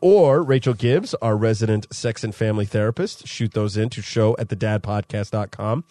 [0.00, 4.48] or Rachel Gibbs, our resident sex and family therapist, shoot those in to show at
[4.48, 5.84] thedadpodcast.com.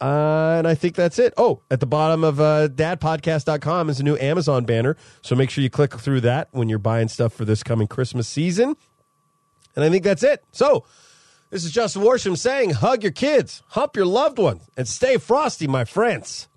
[0.00, 1.34] Uh, and I think that's it.
[1.36, 4.96] Oh, at the bottom of uh, dadpodcast.com is a new Amazon banner.
[5.20, 8.26] So make sure you click through that when you're buying stuff for this coming Christmas
[8.26, 8.76] season.
[9.76, 10.42] And I think that's it.
[10.52, 10.84] So
[11.50, 15.66] this is Justin Worsham saying hug your kids, hump your loved ones, and stay frosty,
[15.66, 16.48] my friends.